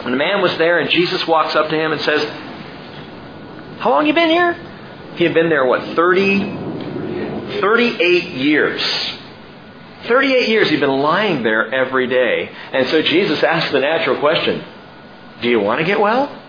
[0.02, 2.22] When the man was there, and Jesus walks up to him and says,
[3.78, 4.52] How long you been here?
[5.16, 8.82] He had been there, what, 30, 38 years.
[10.04, 12.50] 38 years he'd been lying there every day.
[12.72, 14.62] And so Jesus asked the natural question
[15.42, 16.42] Do you want to get well?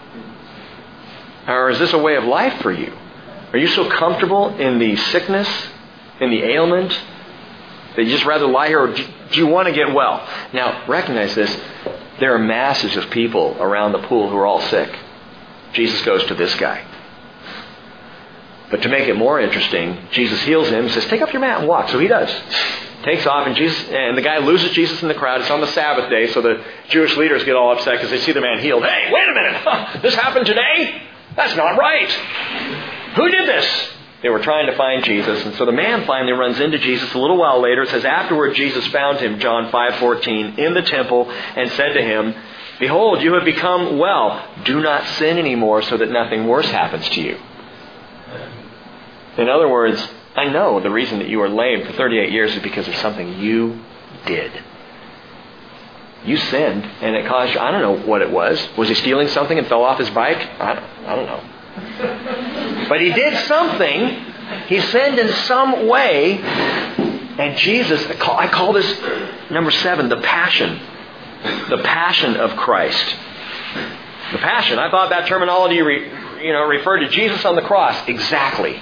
[1.48, 2.94] Or is this a way of life for you?
[3.54, 5.48] Are you so comfortable in the sickness,
[6.20, 6.92] in the ailment,
[7.96, 10.28] that you just rather lie here, or do you want to get well?
[10.54, 11.56] Now, recognize this.
[12.20, 14.94] There are masses of people around the pool who are all sick.
[15.74, 16.86] Jesus goes to this guy.
[18.70, 21.60] But to make it more interesting, Jesus heals him and says, Take up your mat
[21.60, 21.90] and walk.
[21.90, 22.30] So he does
[23.04, 25.40] takes off, and Jesus and the guy loses Jesus in the crowd.
[25.40, 28.34] It's on the Sabbath day, so the Jewish leaders get all upset because they see
[28.34, 28.84] the man healed.
[28.84, 30.02] Hey, wait a minute!
[30.02, 31.02] this happened today?
[31.38, 32.12] That's not right.
[33.16, 33.90] Who did this?
[34.24, 37.20] They were trying to find Jesus, and so the man finally runs into Jesus a
[37.20, 37.84] little while later.
[37.84, 42.34] It says, Afterward, Jesus found him, John 5.14, in the temple and said to him,
[42.80, 44.44] Behold, you have become well.
[44.66, 47.38] Do not sin anymore so that nothing worse happens to you.
[49.38, 50.04] In other words,
[50.36, 53.40] I know the reason that you are lame for 38 years is because of something
[53.40, 53.80] you
[54.26, 54.52] did.
[56.28, 58.68] You sinned, and it caused you, I don't know what it was.
[58.78, 60.38] Was he stealing something and fell off his bike?
[60.60, 62.86] I don't, I don't know.
[62.90, 64.26] But he did something.
[64.68, 66.40] He sinned in some way.
[66.40, 69.00] And Jesus, I call, I call this
[69.50, 70.82] number seven, the passion.
[71.70, 73.16] The passion of Christ.
[74.34, 74.80] The passion.
[74.80, 76.12] I thought that terminology re,
[76.44, 78.06] you know, referred to Jesus on the cross.
[78.10, 78.82] Exactly.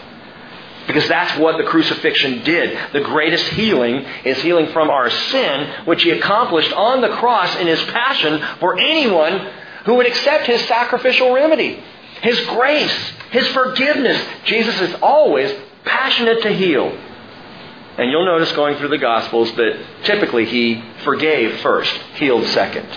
[0.87, 2.77] Because that's what the crucifixion did.
[2.93, 7.65] The greatest healing is healing from our sin, which he accomplished on the cross in
[7.67, 9.51] his passion for anyone
[9.85, 11.81] who would accept his sacrificial remedy.
[12.21, 12.95] His grace,
[13.31, 14.23] his forgiveness.
[14.45, 16.87] Jesus is always passionate to heal.
[17.97, 22.87] And you'll notice going through the Gospels that typically he forgave first, healed second.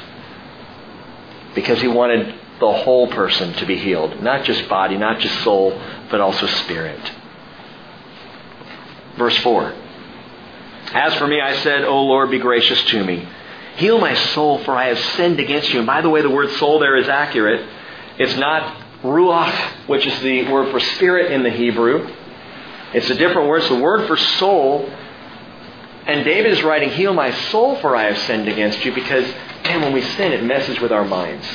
[1.55, 4.23] Because he wanted the whole person to be healed.
[4.23, 5.81] Not just body, not just soul,
[6.11, 7.01] but also spirit.
[9.19, 9.75] Verse 4.
[10.93, 13.29] As for me, I said, O Lord, be gracious to me.
[13.77, 15.79] Heal my soul, for I have sinned against you.
[15.79, 17.69] And by the way, the word soul there is accurate.
[18.19, 19.55] It's not ruach,
[19.87, 22.09] which is the word for spirit in the Hebrew.
[22.95, 23.59] It's a different word.
[23.59, 24.91] It's the word for soul.
[26.07, 29.27] And David is writing, Heal my soul, for I have sinned against you, because,
[29.63, 31.47] damn, when we sin, it messes with our minds.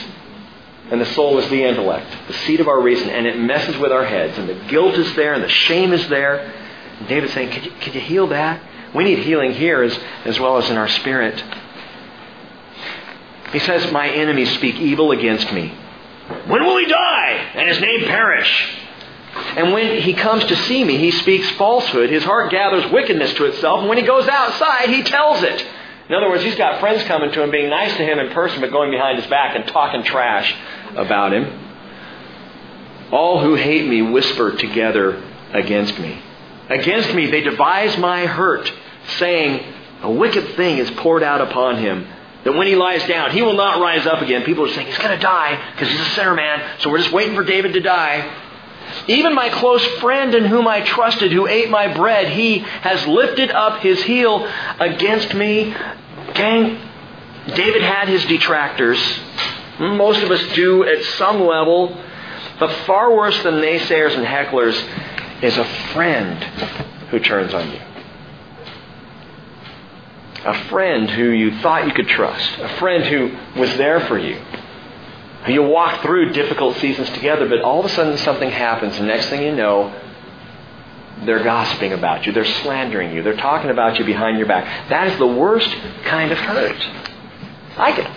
[0.92, 3.92] And the soul is the intellect, the seat of our reason, and it messes with
[3.92, 4.38] our heads.
[4.38, 6.54] And the guilt is there, and the shame is there.
[7.04, 8.62] And David's saying, could you, could you heal that?
[8.96, 11.44] We need healing here as, as well as in our spirit.
[13.52, 15.68] He says, My enemies speak evil against me.
[16.48, 18.78] When will he die and his name perish?
[19.58, 22.10] And when he comes to see me, he speaks falsehood.
[22.10, 23.82] His heart gathers wickedness to itself.
[23.82, 25.66] And when he goes outside, he tells it.
[26.08, 28.62] In other words, he's got friends coming to him, being nice to him in person,
[28.62, 30.56] but going behind his back and talking trash
[30.96, 31.60] about him.
[33.12, 36.22] All who hate me whisper together against me.
[36.70, 38.72] Against me they devise my hurt,
[39.18, 39.64] saying,
[40.02, 42.08] A wicked thing is poured out upon him.
[42.44, 44.44] That when he lies down, he will not rise up again.
[44.44, 47.14] People are saying, He's going to die because he's a sinner man, so we're just
[47.14, 48.40] waiting for David to die.
[49.08, 53.50] Even my close friend in whom I trusted, who ate my bread, he has lifted
[53.52, 54.46] up his heel
[54.80, 55.74] against me.
[56.34, 56.80] Gang,
[57.56, 59.00] David had his detractors.
[59.80, 61.98] Most of us do at some level.
[62.60, 64.80] But far worse than naysayers and hecklers
[65.44, 66.42] is a friend
[67.10, 67.80] who turns on you.
[70.46, 72.60] A friend who you thought you could trust.
[72.60, 74.42] A friend who was there for you.
[75.48, 79.28] You walk through difficult seasons together, but all of a sudden something happens, and next
[79.28, 79.94] thing you know,
[81.26, 82.32] they're gossiping about you.
[82.32, 83.24] They're slandering you.
[83.24, 84.90] They're talking about you behind your back.
[84.90, 85.70] That is the worst
[86.06, 86.82] kind of hurt.
[87.78, 88.12] I can,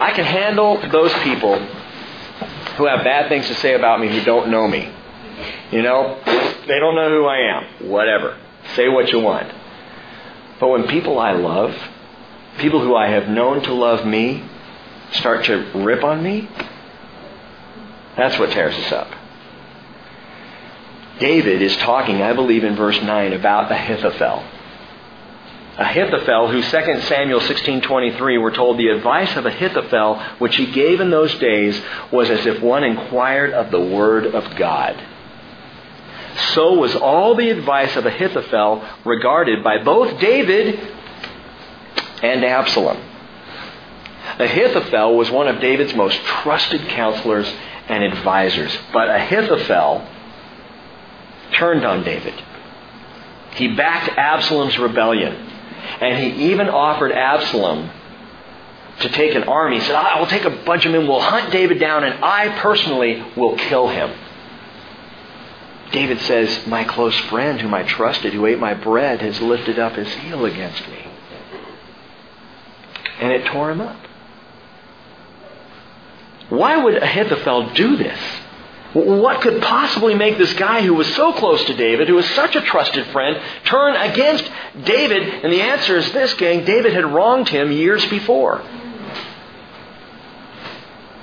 [0.00, 1.58] I can handle those people
[2.76, 4.92] who have bad things to say about me who don't know me.
[5.70, 6.20] You know,
[6.66, 7.90] they don't know who I am.
[7.90, 8.38] Whatever.
[8.74, 9.52] Say what you want.
[10.60, 11.76] But when people I love,
[12.58, 14.44] people who I have known to love me,
[15.12, 16.48] start to rip on me,
[18.16, 19.08] that's what tears us up.
[21.18, 24.44] David is talking, I believe, in verse 9 about Ahithophel.
[25.78, 31.10] Ahithophel, who 2 Samuel 16:23 we're told the advice of Ahithophel which he gave in
[31.10, 31.80] those days
[32.10, 34.96] was as if one inquired of the word of God.
[36.54, 40.78] So was all the advice of Ahithophel regarded by both David
[42.22, 42.98] and Absalom.
[44.38, 47.52] Ahithophel was one of David's most trusted counselors
[47.88, 50.06] and advisors, but Ahithophel
[51.54, 52.34] turned on David.
[53.54, 55.34] He backed Absalom's rebellion,
[56.00, 57.90] and he even offered Absalom
[59.00, 59.78] to take an army.
[59.78, 62.58] He said, I will take a bunch of men, we'll hunt David down, and I
[62.60, 64.10] personally will kill him.
[65.92, 69.94] David says, My close friend, whom I trusted, who ate my bread, has lifted up
[69.94, 71.06] his heel against me.
[73.20, 73.96] And it tore him up.
[76.48, 78.18] Why would Ahithophel do this?
[78.92, 82.56] What could possibly make this guy who was so close to David, who was such
[82.56, 84.50] a trusted friend, turn against
[84.84, 85.22] David?
[85.22, 88.60] And the answer is this, gang David had wronged him years before.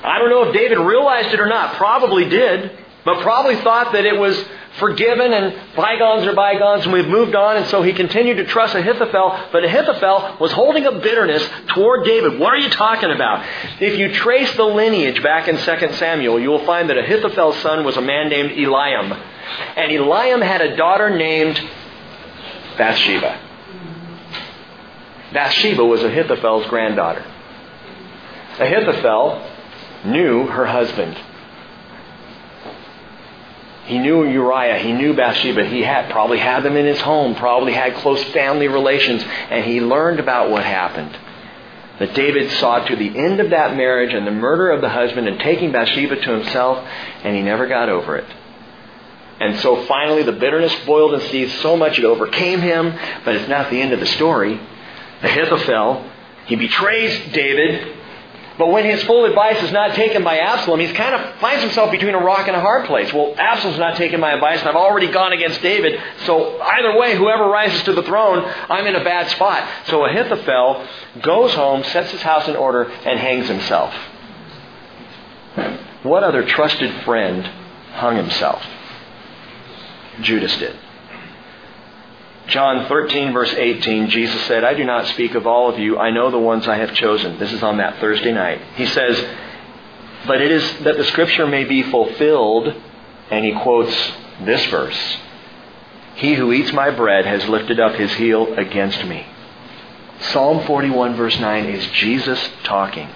[0.04, 1.76] I don't know if David realized it or not.
[1.76, 2.72] Probably did,
[3.06, 4.38] but probably thought that it was
[4.78, 8.76] forgiven and bygones are bygones and we've moved on and so he continued to trust
[8.76, 12.40] Ahithophel, but Ahithophel was holding a bitterness toward David.
[12.40, 13.46] What are you talking about?
[13.80, 17.84] If you trace the lineage back in 2 Samuel, you will find that Ahithophel's son
[17.84, 19.12] was a man named Eliam.
[19.76, 21.60] And Eliam had a daughter named
[22.78, 23.48] Bathsheba.
[25.34, 27.26] Bathsheba was Ahithophel's granddaughter.
[28.60, 29.50] Ahithophel
[30.06, 31.18] knew her husband.
[33.90, 34.78] He knew Uriah.
[34.78, 35.66] He knew Bathsheba.
[35.66, 39.82] He had probably had them in his home, probably had close family relations, and he
[39.82, 41.18] learned about what happened.
[41.98, 45.28] That David saw to the end of that marriage and the murder of the husband
[45.28, 46.88] and taking Bathsheba to himself,
[47.24, 48.28] and he never got over it.
[49.40, 52.94] And so finally the bitterness boiled and seethed so much it overcame him,
[53.26, 54.62] but it's not the end of the story.
[55.24, 56.08] Ahithophel,
[56.46, 57.99] he betrays David
[58.60, 61.92] but when his full advice is not taken by Absalom, he kind of finds himself
[61.92, 63.12] between a rock and a hard place.
[63.14, 65.98] Well, Absalom's not taking my advice, and I've already gone against David.
[66.26, 69.66] So either way, whoever rises to the throne, I'm in a bad spot.
[69.88, 70.86] So Ahithophel
[71.22, 73.94] goes home, sets his house in order, and hangs himself.
[76.04, 77.46] What other trusted friend
[77.94, 78.62] hung himself?
[80.20, 80.76] Judas did.
[82.50, 85.98] John 13, verse 18, Jesus said, I do not speak of all of you.
[85.98, 87.38] I know the ones I have chosen.
[87.40, 88.60] This is on that Thursday night.
[88.76, 89.24] He says,
[90.26, 92.74] But it is that the scripture may be fulfilled.
[93.32, 93.96] And he quotes
[94.42, 95.18] this verse
[96.16, 99.26] He who eats my bread has lifted up his heel against me.
[100.20, 103.10] Psalm 41, verse 9 is Jesus talking.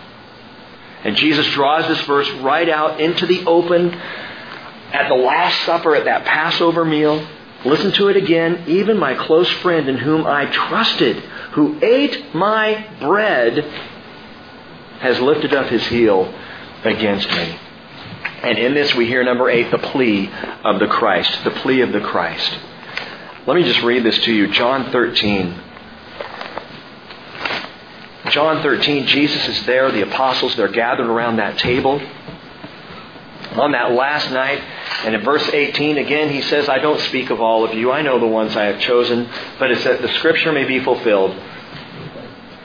[1.04, 6.06] And Jesus draws this verse right out into the open at the Last Supper, at
[6.06, 7.28] that Passover meal.
[7.66, 8.66] Listen to it again.
[8.68, 11.18] Even my close friend in whom I trusted,
[11.54, 13.64] who ate my bread,
[15.00, 16.34] has lifted up his heel
[16.84, 17.60] against me.
[18.44, 20.30] And in this we hear number eight, the plea
[20.66, 21.44] of the Christ.
[21.46, 22.58] The plea of the Christ.
[23.48, 24.52] Let me just read this to you.
[24.52, 25.62] John 13.
[28.30, 29.92] John 13, Jesus is there.
[29.92, 32.02] The apostles, they're gathered around that table.
[33.60, 34.60] On that last night,
[35.06, 37.92] and in verse 18, again, he says, I don't speak of all of you.
[37.92, 39.30] I know the ones I have chosen,
[39.60, 41.40] but it's that the scripture may be fulfilled.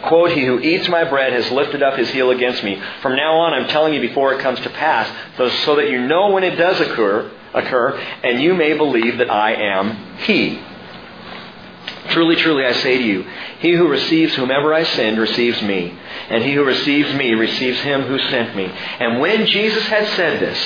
[0.03, 2.81] Quote, He who eats my bread has lifted up his heel against me.
[3.03, 6.31] From now on, I'm telling you before it comes to pass, so that you know
[6.31, 10.63] when it does occur, occur, and you may believe that I am He.
[12.11, 13.25] Truly, truly, I say to you,
[13.59, 15.99] he who receives whomever I send receives me,
[16.31, 18.65] and he who receives me receives him who sent me.
[18.65, 20.59] And when Jesus had said this,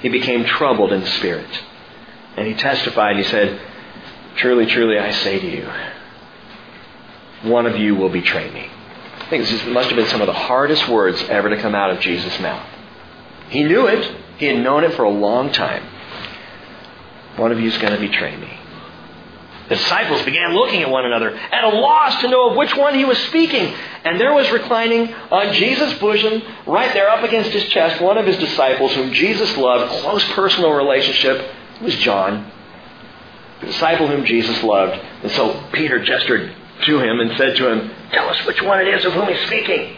[0.00, 1.50] he became troubled in spirit.
[2.36, 3.60] And he testified, he said,
[4.36, 5.68] Truly, truly, I say to you,
[7.50, 8.70] one of you will betray me.
[9.20, 11.90] I think this must have been some of the hardest words ever to come out
[11.90, 12.66] of Jesus' mouth.
[13.50, 14.16] He knew it.
[14.38, 15.82] He had known it for a long time.
[17.36, 18.57] One of you is going to betray me.
[19.68, 22.94] The disciples began looking at one another, at a loss to know of which one
[22.94, 23.74] he was speaking.
[24.04, 28.26] And there was reclining on Jesus' bosom, right there up against his chest, one of
[28.26, 31.52] his disciples whom Jesus loved, close personal relationship,
[31.82, 32.50] was John,
[33.60, 34.98] the disciple whom Jesus loved.
[35.22, 36.54] And so Peter gestured
[36.86, 39.46] to him and said to him, Tell us which one it is of whom he's
[39.46, 39.96] speaking.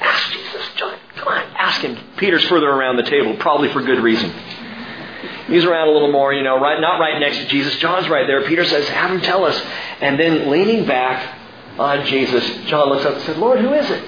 [0.00, 1.98] Ask Jesus, John, come on, ask him.
[2.16, 4.32] Peter's further around the table, probably for good reason.
[5.46, 7.76] He's around a little more, you know, right, not right next to Jesus.
[7.76, 8.46] John's right there.
[8.46, 9.60] Peter says, Have him tell us.
[10.00, 11.38] And then leaning back
[11.78, 14.04] on Jesus, John looks up and said, Lord, who is it?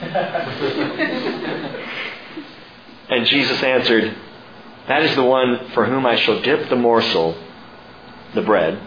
[3.10, 4.16] and Jesus answered,
[4.88, 7.36] That is the one for whom I shall dip the morsel,
[8.34, 8.80] the bread,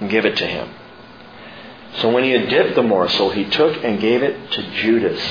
[0.00, 0.70] and give it to him.
[1.96, 5.22] So when he had dipped the morsel, he took and gave it to Judas,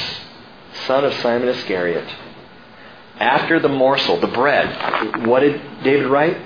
[0.85, 2.07] son of Simon Iscariot.
[3.19, 6.37] After the morsel, the bread, what did David write?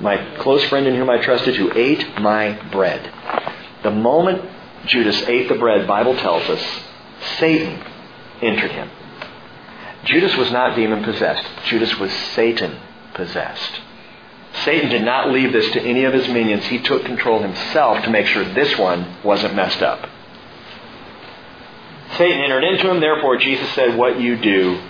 [0.00, 3.12] My close friend in whom I trusted, who ate my bread.
[3.82, 4.48] The moment
[4.86, 6.62] Judas ate the bread, Bible tells us,
[7.38, 7.82] Satan
[8.40, 8.90] entered him.
[10.04, 11.46] Judas was not demon possessed.
[11.66, 12.78] Judas was Satan
[13.14, 13.80] possessed.
[14.64, 16.64] Satan did not leave this to any of his minions.
[16.66, 20.08] He took control himself to make sure this one wasn't messed up.
[22.16, 24.80] Satan entered into him, therefore Jesus said, What you do,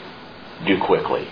[0.66, 1.28] do quickly.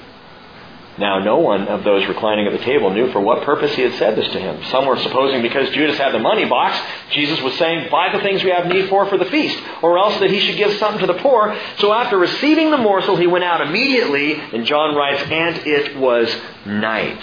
[0.98, 3.94] Now, no one of those reclining at the table knew for what purpose he had
[3.94, 4.60] said this to him.
[4.64, 6.76] Some were supposing because Judas had the money box,
[7.12, 10.18] Jesus was saying, Buy the things we have need for for the feast, or else
[10.18, 11.56] that he should give something to the poor.
[11.78, 16.34] So after receiving the morsel, he went out immediately, and John writes, And it was
[16.66, 17.22] night.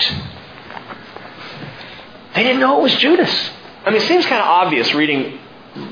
[2.33, 3.49] They didn't know it was Judas.
[3.85, 5.39] I mean, it seems kind of obvious reading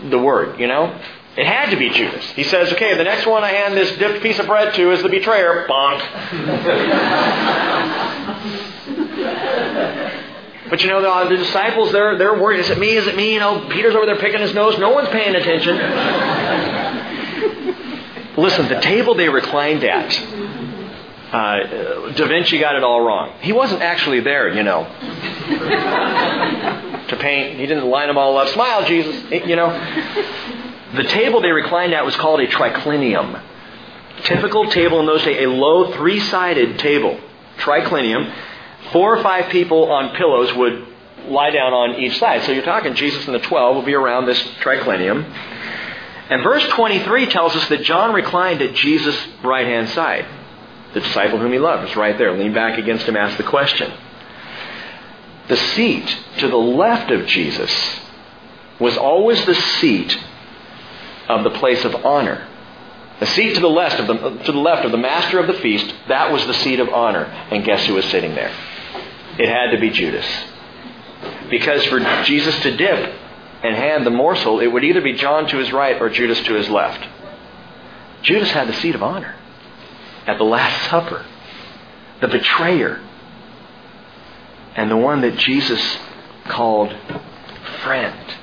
[0.10, 0.98] the word, you know?
[1.36, 2.24] It had to be Judas.
[2.32, 5.02] He says, okay, the next one I hand this dipped piece of bread to is
[5.02, 5.66] the betrayer.
[5.68, 6.00] Bonk.
[10.74, 12.62] But you know, the, the disciples, they're, they're worried.
[12.62, 12.94] Is it me?
[12.94, 13.36] Is it me?
[13.36, 14.76] You know, Peter's over there picking his nose.
[14.80, 15.78] No one's paying attention.
[18.38, 20.20] Listen, the table they reclined at,
[21.32, 23.34] uh, Da Vinci got it all wrong.
[23.42, 24.86] He wasn't actually there, you know.
[27.08, 28.48] to paint, he didn't line them all up.
[28.48, 29.70] Smile, Jesus, you know.
[30.96, 33.42] The table they reclined at was called a triclinium.
[34.24, 37.20] Typical table in those days, a low three-sided table,
[37.58, 38.32] triclinium.
[38.92, 40.88] Four or five people on pillows would
[41.28, 42.44] lie down on each side.
[42.44, 45.24] So you're talking Jesus and the twelve will be around this triclinium.
[46.30, 50.26] And verse 23 tells us that John reclined at Jesus' right hand side.
[50.94, 53.92] The disciple whom he loved was right there, leaned back against him, asked the question.
[55.48, 58.00] The seat to the left of Jesus
[58.80, 60.18] was always the seat
[61.30, 62.48] of the place of honor.
[63.20, 65.54] The seat to the left of the, to the left of the master of the
[65.62, 67.26] feast, that was the seat of honor.
[67.26, 68.54] And guess who was sitting there?
[69.38, 70.26] It had to be Judas.
[71.50, 73.16] Because for Jesus to dip
[73.64, 76.54] and hand the morsel, it would either be John to his right or Judas to
[76.54, 77.08] his left.
[78.24, 79.36] Judas had the seat of honor
[80.26, 81.26] at the Last Supper,
[82.22, 83.02] the betrayer,
[84.76, 85.98] and the one that Jesus
[86.46, 86.96] called
[87.84, 88.36] friend.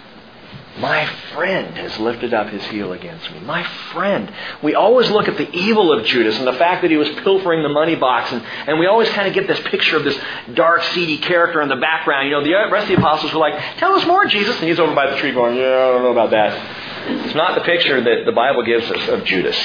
[0.81, 1.05] My
[1.35, 3.41] friend has lifted up his heel against me.
[3.41, 4.33] My friend.
[4.63, 7.63] We always look at the evil of Judas and the fact that he was pilfering
[7.63, 10.19] the money box, and, and we always kind of get this picture of this
[10.55, 12.29] dark, seedy character in the background.
[12.29, 14.57] You know, the rest of the apostles were like, Tell us more, Jesus.
[14.59, 17.27] And he's over by the tree going, Yeah, I don't know about that.
[17.27, 19.59] It's not the picture that the Bible gives us of Judas.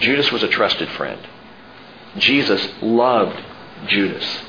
[0.00, 1.20] Judas was a trusted friend.
[2.18, 3.40] Jesus loved
[3.86, 4.40] Judas.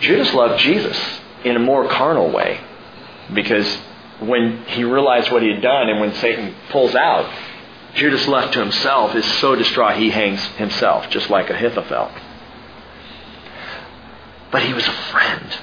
[0.00, 0.98] Judas loved Jesus
[1.44, 2.60] in a more carnal way
[3.32, 3.66] because
[4.20, 7.30] when he realized what he had done and when Satan pulls out,
[7.94, 12.10] Judas left to himself is so distraught he hangs himself, just like Ahithophel.
[14.50, 15.58] But he was a friend.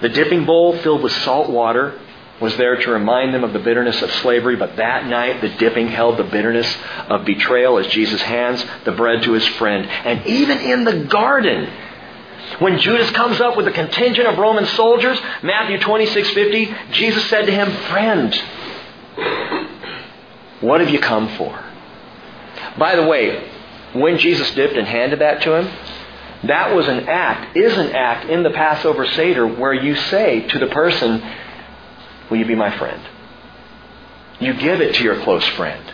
[0.00, 2.00] The dipping bowl filled with salt water
[2.40, 5.86] was there to remind them of the bitterness of slavery, but that night the dipping
[5.86, 6.76] held the bitterness
[7.08, 9.86] of betrayal as Jesus hands the bread to his friend.
[9.86, 11.70] And even in the garden,
[12.58, 17.52] when Judas comes up with a contingent of Roman soldiers, Matthew 26:50, Jesus said to
[17.52, 18.42] him, "Friend,
[20.60, 21.58] what have you come for?"
[22.78, 23.42] By the way,
[23.92, 25.68] when Jesus dipped and handed that to him,
[26.44, 30.58] that was an act, is an act in the Passover Seder where you say to
[30.58, 31.22] the person,
[32.30, 33.00] Will you be my friend?
[34.40, 35.91] You give it to your close friend.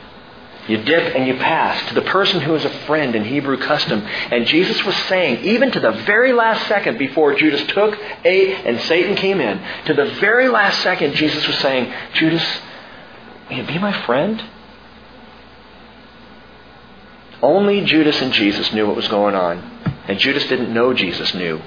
[0.68, 4.02] You dip and you pass to the person who is a friend in Hebrew custom.
[4.02, 8.78] And Jesus was saying, even to the very last second before Judas took, ate, and
[8.82, 12.44] Satan came in, to the very last second, Jesus was saying, Judas,
[13.48, 14.44] will you be my friend?
[17.40, 19.58] Only Judas and Jesus knew what was going on.
[20.06, 21.62] And Judas didn't know Jesus knew.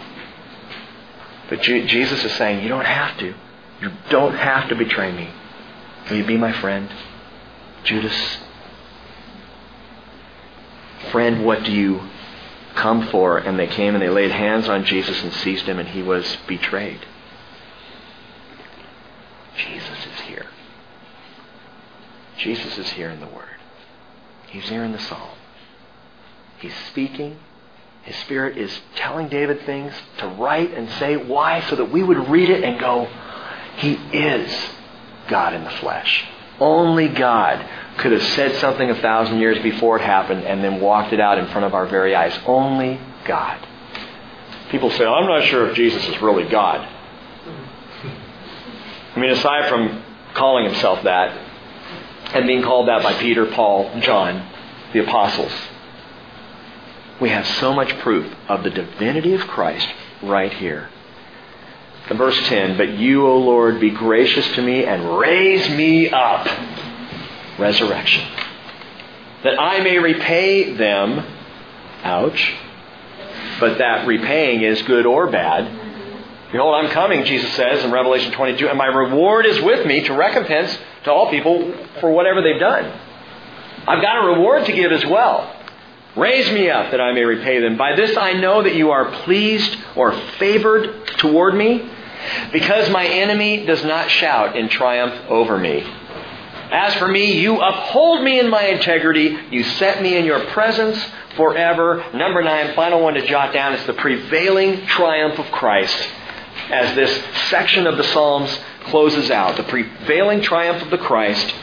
[1.49, 3.33] But Jesus is saying, You don't have to.
[3.81, 5.29] You don't have to betray me.
[6.09, 6.89] Will you be my friend?
[7.83, 8.37] Judas,
[11.11, 12.01] friend, what do you
[12.75, 13.37] come for?
[13.37, 16.37] And they came and they laid hands on Jesus and seized him, and he was
[16.47, 17.05] betrayed.
[19.55, 20.47] Jesus is here.
[22.37, 23.57] Jesus is here in the Word.
[24.47, 25.37] He's here in the Psalm.
[26.59, 27.39] He's speaking.
[28.03, 31.17] His Spirit is telling David things to write and say.
[31.17, 31.61] Why?
[31.69, 33.07] So that we would read it and go,
[33.77, 34.51] He is
[35.27, 36.25] God in the flesh.
[36.59, 37.65] Only God
[38.01, 41.37] could have said something a thousand years before it happened and then walked it out
[41.37, 42.37] in front of our very eyes.
[42.45, 43.65] Only God.
[44.69, 46.79] People say, I'm not sure if Jesus is really God.
[49.15, 50.03] I mean, aside from
[50.33, 51.37] calling himself that
[52.33, 54.49] and being called that by Peter, Paul, John,
[54.93, 55.51] the apostles,
[57.19, 59.87] we have so much proof of the divinity of Christ
[60.23, 60.89] right here.
[62.09, 66.47] Verse 10, But you, O Lord, be gracious to me and raise me up.
[67.57, 68.27] Resurrection.
[69.43, 71.25] That I may repay them.
[72.03, 72.53] Ouch.
[73.59, 75.79] But that repaying is good or bad.
[76.51, 80.13] Behold, I'm coming, Jesus says in Revelation 22, and my reward is with me to
[80.13, 82.91] recompense to all people for whatever they've done.
[83.87, 85.55] I've got a reward to give as well.
[86.17, 87.77] Raise me up that I may repay them.
[87.77, 91.89] By this I know that you are pleased or favored toward me,
[92.51, 95.89] because my enemy does not shout in triumph over me.
[96.71, 99.37] As for me, you uphold me in my integrity.
[99.51, 100.97] You set me in your presence
[101.35, 102.03] forever.
[102.13, 106.09] Number nine, final one to jot down is the prevailing triumph of Christ
[106.69, 109.57] as this section of the Psalms closes out.
[109.57, 111.53] The prevailing triumph of the Christ.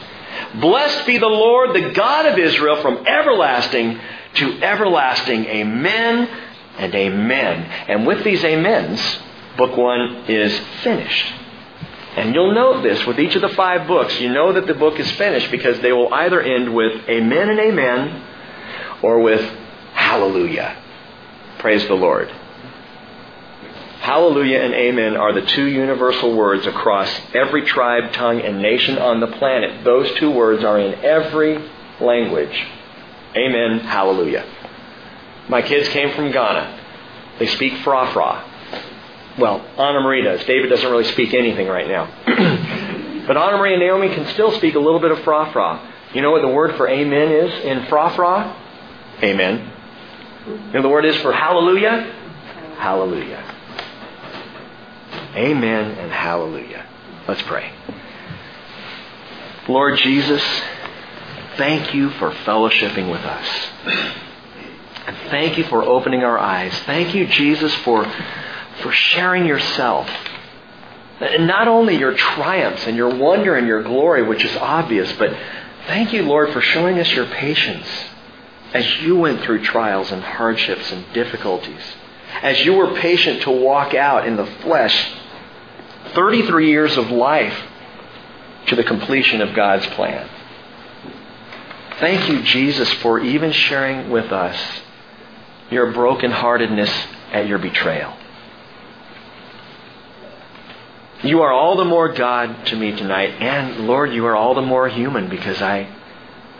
[0.55, 3.99] Blessed be the Lord, the God of Israel, from everlasting
[4.35, 5.45] to everlasting.
[5.45, 6.29] Amen
[6.77, 7.63] and amen.
[7.87, 9.01] And with these amens,
[9.57, 11.33] book one is finished.
[12.15, 14.19] And you'll note this with each of the five books.
[14.19, 17.59] You know that the book is finished because they will either end with amen and
[17.59, 18.23] amen
[19.01, 19.41] or with
[19.93, 20.75] hallelujah.
[21.59, 22.29] Praise the Lord.
[23.99, 29.19] Hallelujah and amen are the two universal words across every tribe, tongue, and nation on
[29.19, 29.83] the planet.
[29.83, 31.69] Those two words are in every
[31.99, 32.65] language.
[33.35, 34.45] Amen, hallelujah.
[35.47, 36.79] My kids came from Ghana.
[37.39, 38.48] They speak Fra Fra.
[39.39, 40.43] Well, Anna Marie does.
[40.45, 42.05] David doesn't really speak anything right now.
[43.27, 45.93] but Anna Marie and Naomi can still speak a little bit of Fra Fra.
[46.13, 48.55] You know what the word for amen is in Fra Fra?
[49.23, 49.71] Amen.
[50.47, 52.15] You know the word is for hallelujah?
[52.77, 53.43] Hallelujah.
[55.35, 56.85] Amen and hallelujah.
[57.27, 57.71] Let's pray.
[59.67, 60.43] Lord Jesus,
[61.57, 63.67] thank you for fellowshipping with us.
[65.05, 66.73] And thank you for opening our eyes.
[66.85, 68.05] Thank you, Jesus, for,
[68.81, 70.09] for sharing yourself.
[71.19, 75.35] And not only your triumphs and your wonder and your glory, which is obvious, but
[75.87, 77.87] thank you, Lord, for showing us your patience
[78.73, 81.81] as you went through trials and hardships and difficulties.
[82.41, 85.11] As you were patient to walk out in the flesh
[86.13, 87.57] 33 years of life
[88.67, 90.29] to the completion of God's plan.
[91.99, 94.57] Thank you, Jesus, for even sharing with us
[95.69, 96.91] your brokenheartedness
[97.33, 98.13] at your betrayal.
[101.23, 104.61] You are all the more God to me tonight, and Lord, you are all the
[104.61, 105.93] more human because I,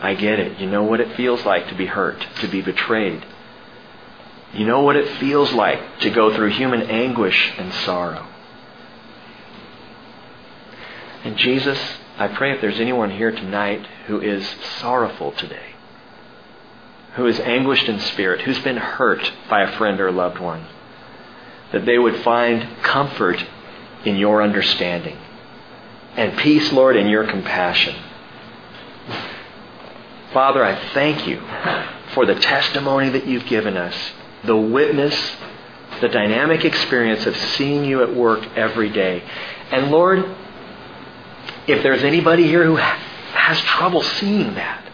[0.00, 0.58] I get it.
[0.60, 3.24] You know what it feels like to be hurt, to be betrayed.
[4.52, 8.26] You know what it feels like to go through human anguish and sorrow.
[11.24, 11.78] And Jesus,
[12.18, 14.46] I pray if there's anyone here tonight who is
[14.78, 15.74] sorrowful today,
[17.14, 20.66] who is anguished in spirit, who's been hurt by a friend or a loved one,
[21.72, 23.42] that they would find comfort
[24.04, 25.16] in your understanding
[26.16, 27.94] and peace, Lord, in your compassion.
[30.32, 31.40] Father, I thank you
[32.14, 33.94] for the testimony that you've given us,
[34.44, 35.36] the witness,
[36.00, 39.22] the dynamic experience of seeing you at work every day.
[39.70, 40.24] And Lord,
[41.66, 44.84] if there's anybody here who has trouble seeing that,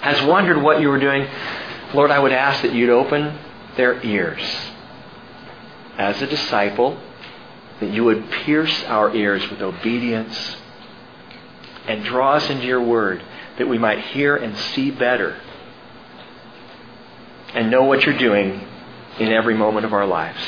[0.00, 1.28] has wondered what you were doing,
[1.94, 3.38] Lord, I would ask that you'd open
[3.76, 4.42] their ears.
[5.96, 6.98] As a disciple,
[7.82, 10.56] that you would pierce our ears with obedience
[11.88, 13.20] and draw us into your word
[13.58, 15.36] that we might hear and see better
[17.54, 18.66] and know what you're doing
[19.18, 20.40] in every moment of our lives.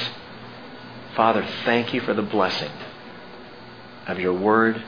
[1.16, 2.70] Father, thank you for the blessing
[4.06, 4.82] of your word.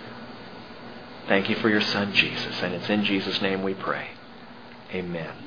[1.27, 2.63] Thank you for your son, Jesus.
[2.63, 4.11] And it's in Jesus' name we pray.
[4.93, 5.46] Amen.